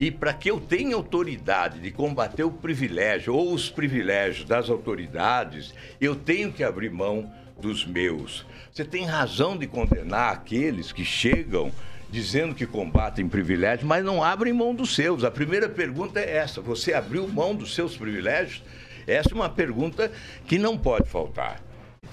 [0.00, 5.72] E para que eu tenha autoridade de combater o privilégio ou os privilégios das autoridades,
[6.00, 8.44] eu tenho que abrir mão dos meus.
[8.72, 11.70] Você tem razão de condenar aqueles que chegam
[12.10, 15.22] dizendo que combatem privilégios, mas não abrem mão dos seus.
[15.22, 18.64] A primeira pergunta é essa: você abriu mão dos seus privilégios?
[19.06, 20.10] Essa é uma pergunta
[20.44, 21.62] que não pode faltar.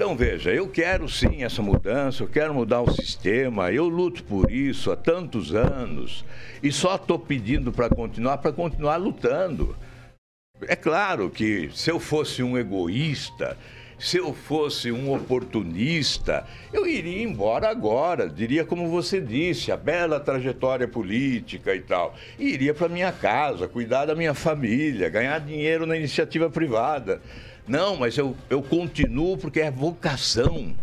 [0.02, 4.52] Então veja, eu quero sim essa mudança, eu quero mudar o sistema, eu luto por
[4.52, 6.26] isso há tantos anos
[6.64, 9.76] e só estou pedindo para continuar, para continuar lutando.
[10.62, 13.56] É claro que se eu fosse um egoísta,
[14.00, 20.20] se eu fosse um oportunista, eu iria embora agora, diria como você disse, a bela
[20.20, 22.16] trajetória política e tal.
[22.40, 27.22] E iria para minha casa, cuidar da minha família, ganhar dinheiro na iniciativa privada.
[27.68, 30.76] Não, mas eu, eu continuo porque é vocação.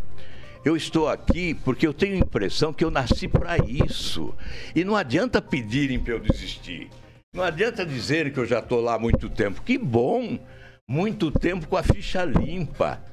[0.65, 4.35] Eu estou aqui porque eu tenho a impressão que eu nasci para isso.
[4.75, 6.89] E não adianta pedirem para eu desistir.
[7.33, 9.63] Não adianta dizer que eu já estou lá há muito tempo.
[9.63, 10.39] Que bom!
[10.87, 13.05] Muito tempo com a ficha limpa,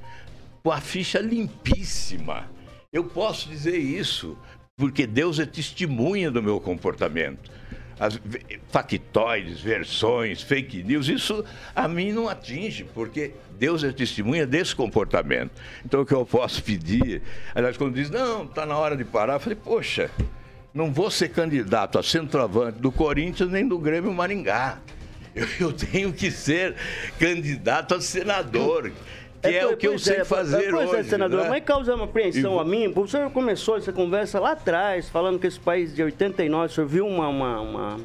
[0.62, 2.50] com a ficha limpíssima.
[2.90, 4.38] Eu posso dizer isso
[4.74, 7.50] porque Deus é testemunha do meu comportamento
[7.98, 8.20] as
[8.68, 11.44] factoides, versões, fake news, isso
[11.74, 15.50] a mim não atinge, porque Deus é testemunha desse comportamento.
[15.84, 17.22] Então o que eu posso pedir,
[17.54, 20.10] aliás, quando diz, não, está na hora de parar, eu falei, poxa,
[20.72, 24.78] não vou ser candidato a centroavante do Corinthians nem do Grêmio Maringá.
[25.34, 26.74] Eu, eu tenho que ser
[27.18, 28.90] candidato a senador
[29.50, 31.00] que é, é o que eu sei é, fazer pois hoje.
[31.00, 31.48] É, senador, né?
[31.50, 32.60] mas causa uma apreensão e...
[32.60, 36.66] a mim, o senhor começou essa conversa lá atrás, falando que esse país de 89,
[36.66, 38.00] o senhor viu uma, uma, uma...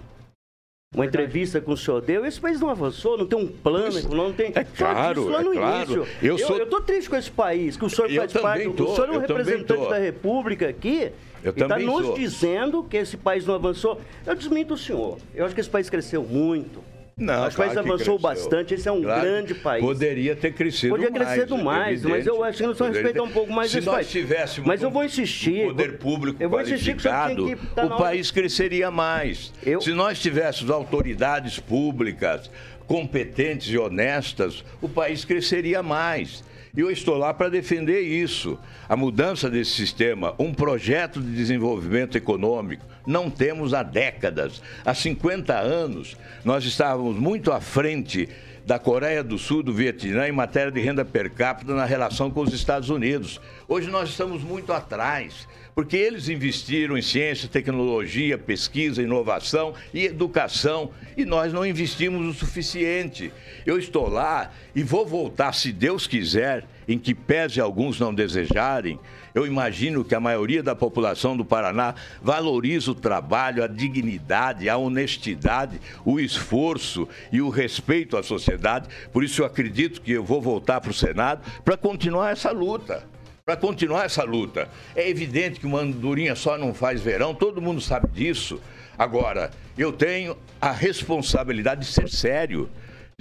[0.93, 4.33] Uma entrevista com o senhor deu, esse país não avançou, não tem um plano, não
[4.33, 4.51] tem.
[4.53, 5.93] É claro, lá no é claro.
[5.93, 6.07] Início.
[6.21, 6.57] Eu, sou...
[6.57, 8.69] eu, tô triste com esse país, que o senhor faz parte.
[8.71, 11.13] Tô, o senhor é um representante da República aqui.
[11.41, 12.15] Eu e está nos sou.
[12.15, 14.01] dizendo que esse país não avançou.
[14.25, 15.17] Eu desminto o senhor.
[15.33, 16.83] Eu acho que esse país cresceu muito.
[17.21, 19.85] Não, o país avançou bastante, esse é um claro, grande país.
[19.85, 21.21] Poderia ter crescido Poderia mais.
[21.21, 23.85] Poderia crescer mais, mas eu acho que nós vamos respeitar um pouco mais Se esse
[23.85, 24.09] nós país.
[24.09, 27.95] tivéssemos mas eu vou insistir, um poder público eu vou qualificado, que que tá o
[27.95, 29.53] país cresceria mais.
[29.63, 29.79] Eu...
[29.81, 32.49] Se nós tivéssemos autoridades públicas
[32.87, 36.43] competentes e honestas, o país cresceria mais.
[36.75, 38.57] E eu estou lá para defender isso.
[38.89, 44.61] A mudança desse sistema, um projeto de desenvolvimento econômico, não temos há décadas.
[44.85, 48.29] Há 50 anos, nós estávamos muito à frente
[48.65, 52.41] da Coreia do Sul, do Vietnã, em matéria de renda per capita na relação com
[52.41, 53.41] os Estados Unidos.
[53.67, 60.91] Hoje nós estamos muito atrás, porque eles investiram em ciência, tecnologia, pesquisa, inovação e educação,
[61.17, 63.33] e nós não investimos o suficiente.
[63.65, 68.99] Eu estou lá e vou voltar, se Deus quiser, em que pese alguns não desejarem,
[69.33, 74.77] eu imagino que a maioria da população do Paraná valoriza o trabalho, a dignidade, a
[74.77, 78.89] honestidade, o esforço e o respeito à sociedade.
[79.11, 83.03] Por isso eu acredito que eu vou voltar para o Senado para continuar essa luta.
[83.45, 84.69] Para continuar essa luta.
[84.95, 88.61] É evidente que uma andorinha só não faz verão, todo mundo sabe disso.
[88.97, 92.69] Agora, eu tenho a responsabilidade de ser sério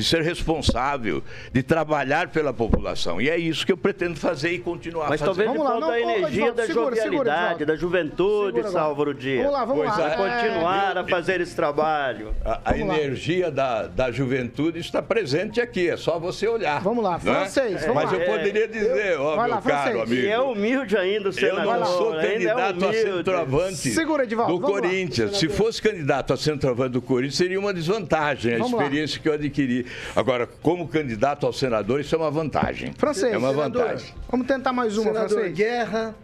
[0.00, 1.22] de ser responsável,
[1.52, 3.20] de trabalhar pela população.
[3.20, 5.36] E é isso que eu pretendo fazer e continuar Mas fazendo.
[5.36, 9.44] Mas talvez de falta a energia da segura, jovialidade, segura, da juventude, segura, Sálvaro Dias.
[9.44, 10.12] Vamos lá, vamos pois lá.
[10.12, 12.34] É, continuar a fazer esse trabalho.
[12.42, 16.80] A, a energia da, da juventude está presente aqui, é só você olhar.
[16.80, 17.20] Vamos lá, é?
[17.20, 17.80] francês.
[17.82, 18.18] Vamos Mas lá.
[18.18, 20.22] eu poderia dizer, ó, meu lá, caro amigo.
[20.22, 21.74] E é humilde ainda o senador.
[21.74, 25.32] Eu não sou é candidato é a centroavante segura, Edivaldo, do Corinthians.
[25.32, 29.22] Lá, Se fosse candidato a centroavante do Corinthians, seria uma desvantagem a vamos experiência lá.
[29.22, 29.86] que eu adquiri.
[30.14, 32.92] Agora, como candidato ao senador, isso é uma vantagem.
[32.92, 33.32] Francês.
[33.32, 34.14] É uma senador, vantagem.
[34.30, 35.56] Vamos tentar mais uma, senador, francês.
[35.56, 36.14] guerra,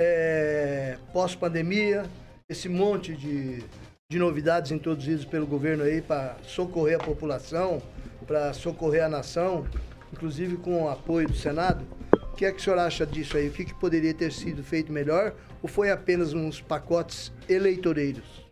[0.00, 2.04] é, pós-pandemia,
[2.48, 3.62] esse monte de,
[4.10, 7.82] de novidades introduzidas pelo governo aí para socorrer a população,
[8.26, 9.66] para socorrer a nação,
[10.12, 11.84] inclusive com o apoio do Senado.
[12.32, 13.48] O que é que o senhor acha disso aí?
[13.48, 15.34] O que, que poderia ter sido feito melhor?
[15.62, 18.45] Ou foi apenas uns pacotes eleitoreiros?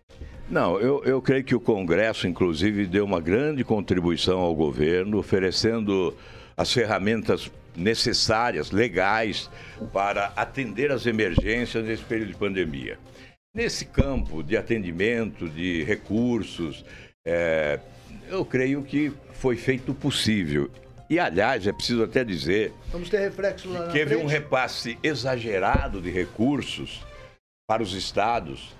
[0.49, 6.14] Não, eu, eu creio que o Congresso, inclusive, deu uma grande contribuição ao governo, oferecendo
[6.57, 9.51] as ferramentas necessárias, legais,
[9.92, 12.99] para atender as emergências nesse período de pandemia.
[13.55, 16.84] Nesse campo de atendimento, de recursos,
[17.26, 17.80] é,
[18.28, 20.70] eu creio que foi feito o possível.
[21.09, 22.72] E, aliás, é preciso até dizer.
[22.90, 24.24] Vamos ter reflexo lá que Teve frente.
[24.24, 27.03] um repasse exagerado de recursos
[27.66, 28.74] para os estados,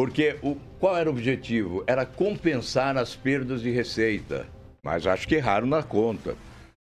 [0.00, 1.84] porque o, qual era o objetivo?
[1.86, 4.48] Era compensar as perdas de receita.
[4.82, 6.36] Mas acho que erraram na conta,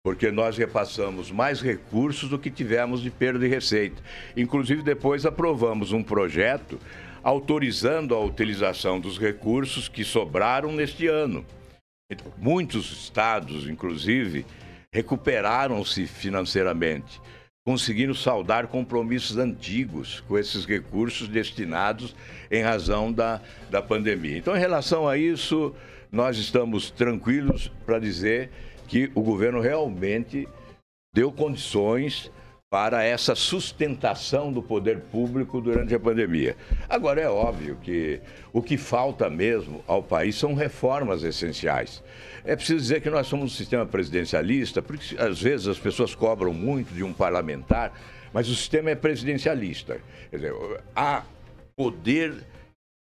[0.03, 4.03] porque nós repassamos mais recursos do que tivemos de perda de receita.
[4.35, 6.81] Inclusive, depois aprovamos um projeto
[7.23, 11.45] autorizando a utilização dos recursos que sobraram neste ano.
[12.11, 14.47] Então, muitos estados, inclusive,
[14.91, 17.21] recuperaram-se financeiramente,
[17.67, 22.15] conseguindo saldar compromissos antigos com esses recursos destinados
[22.51, 23.41] em razão da,
[23.71, 24.37] da pandemia.
[24.37, 25.75] Então, em relação a isso,
[26.13, 28.51] nós estamos tranquilos para dizer
[28.87, 30.47] que o governo realmente
[31.15, 32.31] deu condições
[32.75, 36.57] para essa sustentação do poder público durante a pandemia.
[36.89, 38.21] Agora, é óbvio que
[38.53, 42.03] o que falta mesmo ao país são reformas essenciais.
[42.45, 46.53] É preciso dizer que nós somos um sistema presidencialista, porque às vezes as pessoas cobram
[46.53, 47.93] muito de um parlamentar,
[48.33, 50.01] mas o sistema é presidencialista.
[50.29, 50.55] Quer dizer,
[50.97, 51.23] há
[51.77, 52.35] poder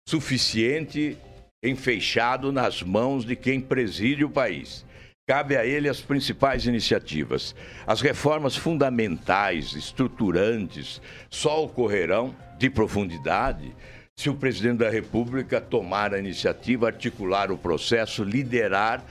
[0.05, 1.17] suficiente
[1.63, 4.85] enfeixado nas mãos de quem preside o país.
[5.25, 7.55] Cabe a ele as principais iniciativas.
[7.87, 13.73] As reformas fundamentais, estruturantes, só ocorrerão de profundidade
[14.17, 19.01] se o presidente da República tomar a iniciativa, articular o processo, liderar,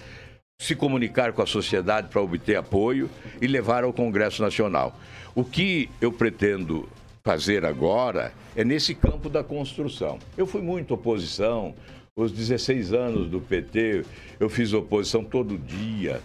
[0.61, 3.09] se comunicar com a sociedade para obter apoio
[3.41, 4.95] e levar ao Congresso Nacional.
[5.35, 6.87] O que eu pretendo
[7.25, 10.19] fazer agora é nesse campo da construção.
[10.37, 11.75] Eu fui muito oposição,
[12.17, 14.05] os 16 anos do PT,
[14.39, 16.21] eu fiz oposição todo dia.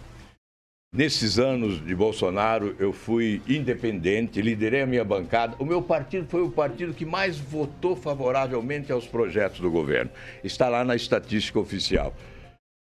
[0.94, 5.56] Nesses anos de Bolsonaro, eu fui independente, liderei a minha bancada.
[5.58, 10.10] O meu partido foi o partido que mais votou favoravelmente aos projetos do governo.
[10.42, 12.14] Está lá na estatística oficial.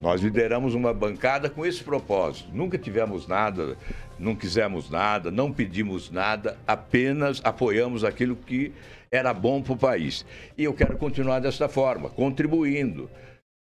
[0.02, 2.50] Nós lideramos uma bancada com esse propósito.
[2.54, 3.78] Nunca tivemos nada,
[4.18, 8.74] não quisemos nada, não pedimos nada, apenas apoiamos aquilo que
[9.12, 10.26] era bom para o país.
[10.58, 13.10] E eu quero continuar dessa forma, contribuindo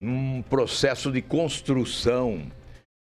[0.01, 2.49] num processo de construção,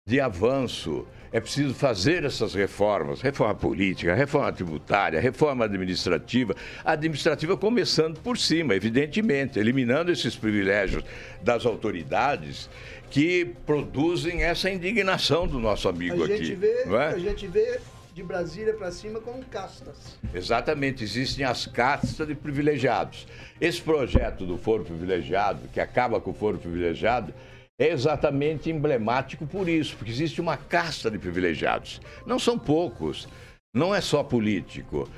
[0.08, 1.06] de avanço.
[1.30, 6.54] É preciso fazer essas reformas, reforma política, reforma tributária, reforma administrativa,
[6.84, 11.02] administrativa começando por cima, evidentemente, eliminando esses privilégios
[11.42, 12.70] das autoridades
[13.10, 16.54] que produzem essa indignação do nosso amigo a gente aqui.
[16.54, 17.06] Vê, é?
[17.08, 17.80] A gente vê
[18.14, 20.16] de Brasília para cima como castas.
[20.32, 23.26] Exatamente, existem as castas de privilegiados.
[23.60, 27.34] Esse projeto do foro privilegiado, que acaba com o foro privilegiado,
[27.76, 32.00] é exatamente emblemático por isso, porque existe uma casta de privilegiados.
[32.24, 33.26] Não são poucos,
[33.74, 35.08] não é só político,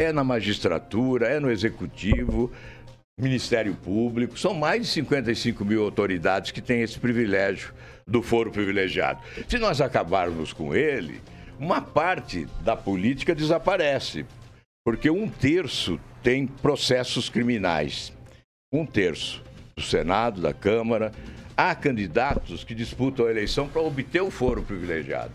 [0.00, 2.50] é na magistratura, é no executivo,
[3.20, 7.74] Ministério Público, são mais de 55 mil autoridades que têm esse privilégio
[8.06, 9.20] do foro privilegiado.
[9.46, 11.20] Se nós acabarmos com ele,
[11.58, 14.24] uma parte da política desaparece,
[14.84, 18.12] porque um terço tem processos criminais.
[18.72, 19.42] Um terço
[19.76, 21.12] do Senado, da Câmara.
[21.56, 25.32] Há candidatos que disputam a eleição para obter o foro privilegiado.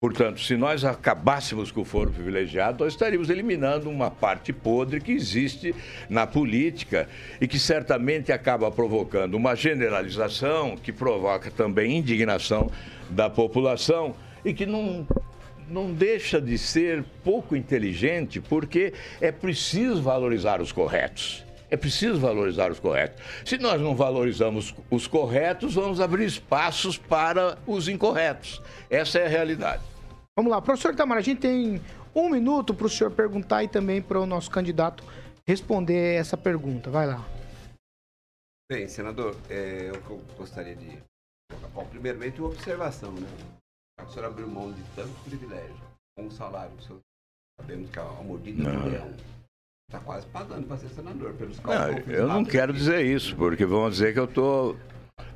[0.00, 5.10] Portanto, se nós acabássemos com o foro privilegiado, nós estaríamos eliminando uma parte podre que
[5.10, 5.74] existe
[6.08, 7.08] na política
[7.40, 12.70] e que certamente acaba provocando uma generalização que provoca também indignação
[13.10, 14.14] da população
[14.44, 15.04] e que não,
[15.68, 21.44] não deixa de ser pouco inteligente, porque é preciso valorizar os corretos.
[21.70, 23.22] É preciso valorizar os corretos.
[23.44, 28.62] Se nós não valorizamos os corretos, vamos abrir espaços para os incorretos.
[28.88, 29.82] Essa é a realidade.
[30.34, 31.80] Vamos lá, professor Itamar, a gente tem
[32.14, 35.04] um minuto para o senhor perguntar e também para o nosso candidato
[35.46, 36.90] responder essa pergunta.
[36.90, 37.26] Vai lá.
[38.70, 40.98] Bem, senador, é, o que eu gostaria de.
[41.74, 43.26] Bom, primeiramente, uma observação, né?
[44.06, 45.74] O senhor abriu mão de tanto privilégio
[46.16, 46.72] com o salário.
[46.78, 47.00] O senhor,
[47.60, 48.82] sabemos que a mordida Não.
[48.82, 49.10] do leão
[49.88, 53.04] está quase pagando para ser senador, pelos Não, cálculos que eu não quero que- dizer
[53.04, 54.76] isso, porque vão dizer que eu tô.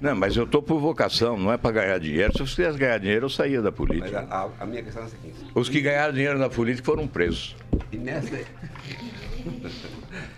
[0.00, 2.32] Não, mas eu tô por vocação, não é para ganhar dinheiro.
[2.32, 4.20] Se eu quisesse ganhar dinheiro, eu saía da política.
[4.30, 5.36] a, a- a minha questão é a seguinte.
[5.54, 7.56] Os que ganharam dinheiro na política foram presos.
[7.90, 8.36] E nessa,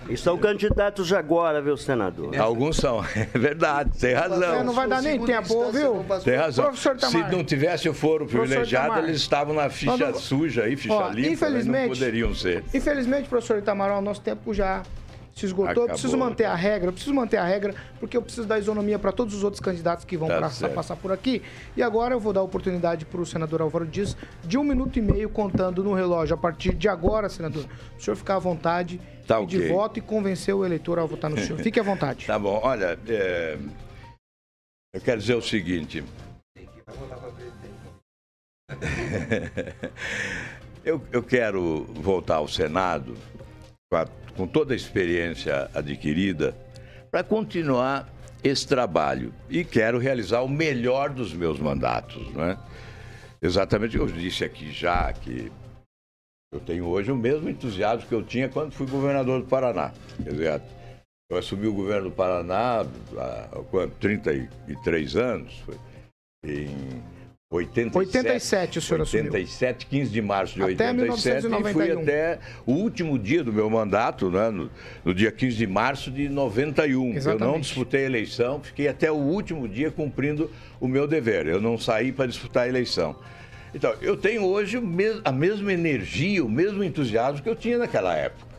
[0.08, 2.36] E são candidatos agora, viu, senador?
[2.38, 4.62] Alguns são, é verdade, tem É, razão.
[4.64, 6.04] não vai dar nem tempo, viu?
[6.22, 6.66] Tem razão.
[6.66, 10.94] Professor Se não tivesse o foro privilegiado, eles estavam na ficha Quando- suja aí, ficha
[10.94, 12.64] Ó, limpa, mas não infelizmente- poderiam ser.
[12.72, 14.82] Infelizmente, professor Itamar, o nosso tempo já
[15.34, 15.84] se esgotou.
[15.84, 18.98] Eu preciso manter a regra, eu preciso manter a regra, porque eu preciso dar isonomia
[18.98, 21.42] para todos os outros candidatos que vão Tá passar, passar por aqui.
[21.76, 24.98] E agora eu vou dar a oportunidade para o senador Álvaro Dias de um minuto
[24.98, 26.34] e meio contando no relógio.
[26.34, 27.66] A partir de agora, senador,
[27.98, 29.68] o senhor ficar à vontade Tá pedir ok.
[29.72, 31.58] voto e convencer o eleitor a votar no senhor.
[31.58, 32.26] Fique à vontade.
[32.34, 33.58] Tá bom, olha, é,
[34.94, 36.04] eu quero dizer o seguinte.
[40.84, 43.14] eu, eu quero voltar ao Senado
[43.90, 44.06] com, a-
[44.36, 46.56] com toda a experiência adquirida
[47.10, 48.08] para continuar
[48.42, 52.58] esse trabalho e quero realizar o melhor dos meus mandatos, né?
[53.40, 55.50] Exatamente, eu disse aqui já que
[56.52, 59.92] eu tenho hoje o mesmo entusiasmo que eu tinha quando fui governador do Paraná.
[60.22, 60.62] Quer dizer,
[61.30, 63.96] eu assumi o governo do Paraná há quanto?
[63.96, 65.62] 33 anos.
[66.44, 67.02] Em
[67.54, 67.96] 87.
[68.16, 69.24] 87 o senhor assumiu.
[69.32, 71.38] 87, 15 de março de Até 87.
[71.38, 72.02] E fui 1991.
[72.02, 74.70] até o último dia do meu mandato, né, no,
[75.04, 76.92] no dia 15 de março de 91.
[76.92, 77.60] Eu não Exatamente.
[77.60, 80.50] disputei a eleição, fiquei até o último dia cumprindo
[80.80, 81.46] o meu dever.
[81.46, 83.16] Eu não saí para disputar a eleição.
[83.74, 84.80] Então, eu tenho hoje
[85.24, 88.54] a mesma energia, o mesmo entusiasmo que eu tinha naquela época.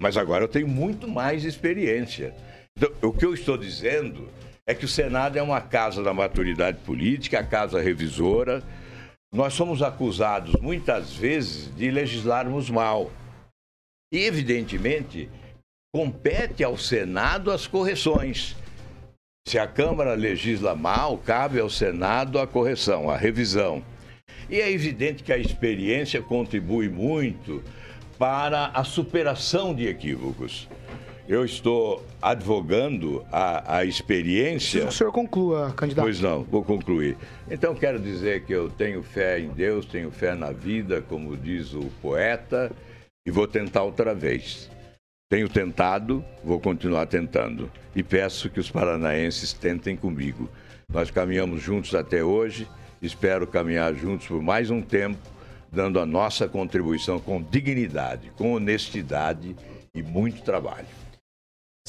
[0.00, 2.34] Mas agora eu tenho muito mais experiência.
[2.76, 4.28] Então, o que eu estou dizendo
[4.70, 8.62] é que o Senado é uma casa da maturidade política, a casa revisora.
[9.34, 13.10] Nós somos acusados muitas vezes de legislarmos mal.
[14.12, 15.28] E, evidentemente,
[15.92, 18.56] compete ao Senado as correções.
[19.44, 23.82] Se a Câmara legisla mal, cabe ao Senado a correção, a revisão.
[24.48, 27.60] E é evidente que a experiência contribui muito
[28.16, 30.68] para a superação de equívocos.
[31.30, 34.80] Eu estou advogando a, a experiência.
[34.80, 36.04] Que o senhor conclua, candidato.
[36.04, 37.16] Pois não, vou concluir.
[37.48, 41.72] Então quero dizer que eu tenho fé em Deus, tenho fé na vida, como diz
[41.72, 42.72] o poeta,
[43.24, 44.68] e vou tentar outra vez.
[45.30, 47.70] Tenho tentado, vou continuar tentando.
[47.94, 50.50] E peço que os paranaenses tentem comigo.
[50.92, 52.66] Nós caminhamos juntos até hoje,
[53.00, 55.20] espero caminhar juntos por mais um tempo,
[55.70, 59.54] dando a nossa contribuição com dignidade, com honestidade
[59.94, 60.99] e muito trabalho.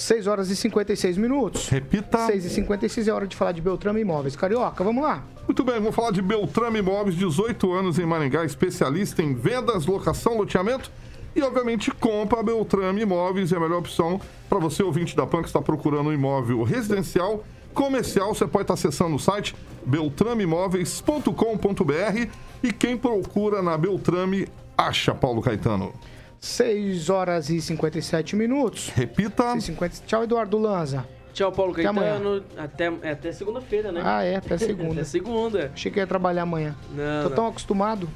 [0.02, 1.70] 6 horas e 56 minutos.
[1.70, 2.26] Repita.
[2.26, 4.36] 6 e 56 é hora de falar de Beltrame Imóveis.
[4.36, 5.24] Carioca, vamos lá.
[5.48, 10.38] Muito bem, vamos falar de Beltrame Imóveis, 18 anos em Maringá, especialista em vendas, locação,
[10.38, 10.92] loteamento
[11.36, 12.42] e, obviamente, compra.
[12.42, 16.14] Beltrame Imóveis é a melhor opção para você, ouvinte da PAN, que está procurando um
[16.14, 17.44] imóvel residencial,
[17.74, 18.34] comercial.
[18.34, 22.28] Você pode estar acessando o site beltrameimóveis.com.br
[22.64, 24.48] e quem procura na Beltrame
[24.78, 25.94] acha, Paulo Caetano.
[26.42, 28.90] 6 horas e 57 minutos.
[28.90, 29.60] Repita.
[29.60, 30.04] 50...
[30.08, 31.08] Tchau, Eduardo Lanza.
[31.34, 31.84] Tchau, Paulo Até.
[31.84, 32.44] Caetano.
[32.58, 34.02] Até, é até segunda-feira, né?
[34.04, 34.94] Ah, é, até segunda.
[34.96, 35.72] até segunda.
[35.74, 36.76] Achei que ia trabalhar amanhã.
[36.94, 37.36] Não, Tô não.
[37.36, 38.10] tão acostumado.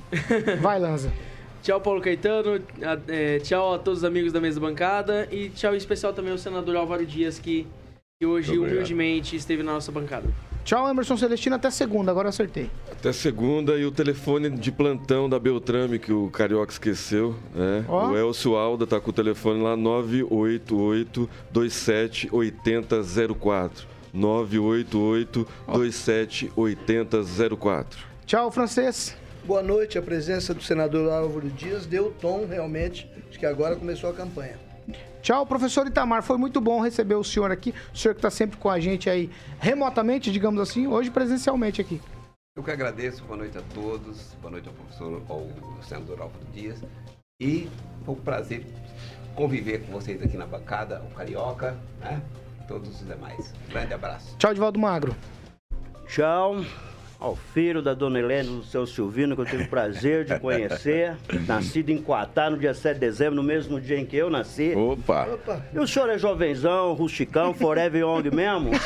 [0.59, 1.13] Vai, Lanza.
[1.61, 2.61] Tchau, Paulo Caetano.
[2.83, 5.27] A- é, tchau a todos os amigos da mesa bancada.
[5.31, 7.65] E tchau em especial também ao senador Álvaro Dias, que,
[8.19, 10.27] que hoje humildemente esteve na nossa bancada.
[10.65, 11.55] Tchau, Emerson Celestino.
[11.55, 12.09] Até segunda.
[12.09, 12.71] Agora acertei.
[12.91, 17.85] Até segunda e o telefone de plantão da Beltrame que o Carioca esqueceu, né?
[17.87, 18.09] Ó.
[18.09, 23.87] O Elcio Alda tá com o telefone lá 988 27 8004.
[24.11, 27.99] 988 27 8004.
[28.25, 29.15] Tchau, francês.
[29.43, 29.99] Boa noite.
[29.99, 34.64] A presença do senador Álvaro Dias deu tom realmente de que agora começou a campanha.
[35.25, 36.21] Tchau, professor Itamar.
[36.21, 37.73] Foi muito bom receber o senhor aqui.
[37.91, 39.27] O senhor que está sempre com a gente aí,
[39.59, 41.99] remotamente, digamos assim, hoje presencialmente aqui.
[42.55, 45.47] Eu que agradeço, boa noite a todos, boa noite ao professor, ao
[45.81, 46.79] senador Álvaro Dias.
[47.41, 47.67] E
[48.05, 48.67] foi um prazer
[49.33, 52.21] conviver com vocês aqui na bancada, o Carioca, né?
[52.61, 53.51] E todos os demais.
[53.67, 54.37] Grande abraço.
[54.37, 55.15] Tchau, Divaldo Magro.
[56.05, 56.57] Tchau
[57.25, 61.15] ao filho da dona Helena do seu Silvino, que eu tive o prazer de conhecer.
[61.47, 64.75] Nascido em Coatá no dia 7 de dezembro, no mesmo dia em que eu nasci.
[64.75, 65.27] Opa!
[65.73, 68.71] E o senhor é jovenzão, rusticão, forever young mesmo?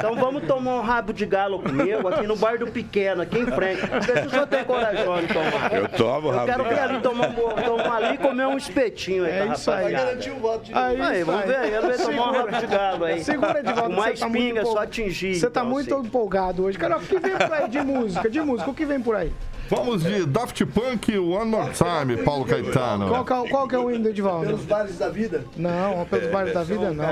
[0.00, 3.46] Então vamos tomar um rabo de galo comigo aqui no bar do Pequeno, aqui em
[3.46, 3.80] frente.
[4.06, 5.72] Vê se o senhor tem coragem de tomar.
[5.72, 8.56] Eu tomo Eu rabo quero de ver ali tomar um, tomar ali e comer um
[8.56, 9.82] espetinho aí, É pra isso aí.
[9.82, 12.60] Vai garantir o voto de Aí, Aí, vamos ver aí, vamos ver tomar um rabo
[12.60, 13.24] de galo aí.
[13.24, 13.82] Segura, Edivaldo.
[13.82, 15.34] Com você mais tá pinga, só atingir.
[15.36, 16.06] Você tá então, muito assim.
[16.06, 16.78] empolgado hoje.
[16.78, 18.28] Cara, o que vem por aí de música?
[18.28, 19.32] De música, o que vem por aí?
[19.68, 23.06] Vamos de Daft Punk, One More Time, Paulo Caetano.
[23.08, 24.46] Qual, que é o- qual que é o hino do Edivaldo?
[24.46, 25.44] Pelos bares da vida.
[25.56, 27.04] Não, pelos bares da vida, não.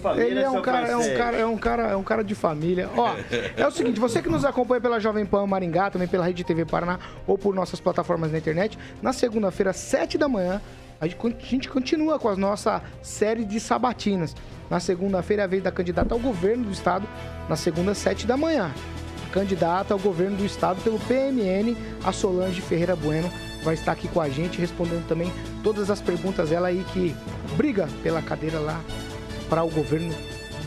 [0.00, 2.36] Família, Ele é um cara, é um cara, é um cara, é um cara de
[2.36, 2.88] família.
[2.96, 3.14] Ó,
[3.56, 6.64] é o seguinte, você que nos acompanha pela Jovem Pan Maringá, também pela Rede TV
[6.64, 10.60] Paraná ou por nossas plataformas na internet, na segunda-feira, às 7 da manhã,
[11.00, 14.36] a gente continua com a nossa série de sabatinas.
[14.70, 17.08] Na segunda-feira é a vez da candidata ao governo do estado,
[17.48, 18.70] na segunda, às 7 da manhã.
[19.38, 23.30] Candidata ao governo do estado pelo PMN, a Solange Ferreira Bueno,
[23.62, 25.32] vai estar aqui com a gente, respondendo também
[25.62, 26.50] todas as perguntas.
[26.50, 27.14] Ela aí que
[27.56, 28.80] briga pela cadeira lá
[29.48, 30.12] para o governo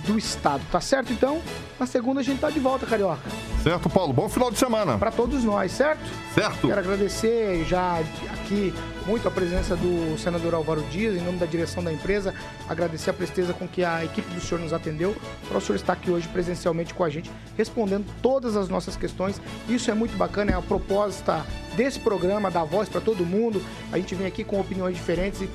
[0.07, 0.63] do estado.
[0.71, 1.41] Tá certo então?
[1.77, 3.29] Na segunda a gente tá de volta, Carioca.
[3.61, 4.13] Certo, Paulo.
[4.13, 4.97] Bom final de semana.
[4.97, 6.01] Para todos nós, certo?
[6.33, 6.65] Certo.
[6.69, 7.99] Quero agradecer já
[8.33, 8.73] aqui
[9.05, 12.33] muito a presença do senador Álvaro Dias, em nome da direção da empresa.
[12.67, 15.15] Agradecer a presteza com que a equipe do senhor nos atendeu,
[15.47, 19.41] para o senhor estar aqui hoje presencialmente com a gente, respondendo todas as nossas questões.
[19.67, 21.45] Isso é muito bacana, é a proposta
[21.75, 23.61] desse programa, dar voz para todo mundo.
[23.91, 25.49] A gente vem aqui com opiniões diferentes e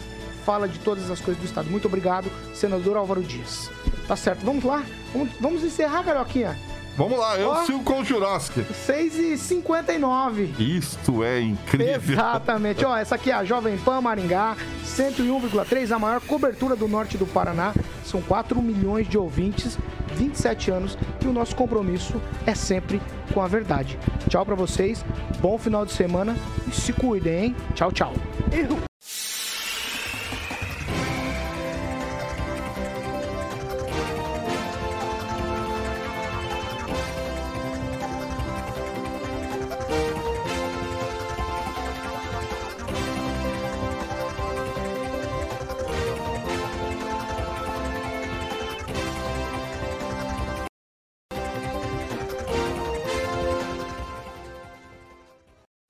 [0.44, 1.70] fala de todas as coisas do Estado.
[1.70, 3.70] Muito obrigado, senador Álvaro Dias.
[4.06, 4.84] Tá certo, vamos lá?
[5.12, 6.56] Vamos, vamos encerrar, Carioquinha?
[6.96, 7.64] Vamos lá, eu Ó.
[7.64, 8.64] sigo com o Jurassic.
[8.72, 10.58] 6h59.
[10.58, 12.14] Isto é incrível.
[12.14, 12.84] Exatamente.
[12.86, 17.26] Ó, essa aqui é a Jovem Pan Maringá, 101,3, a maior cobertura do norte do
[17.26, 17.74] Paraná.
[18.04, 19.78] São 4 milhões de ouvintes,
[20.14, 22.14] 27 anos e o nosso compromisso
[22.46, 23.00] é sempre
[23.34, 23.98] com a verdade.
[24.30, 25.04] Tchau pra vocês,
[25.40, 26.34] bom final de semana
[26.66, 27.56] e se cuidem, hein?
[27.74, 28.14] Tchau, tchau.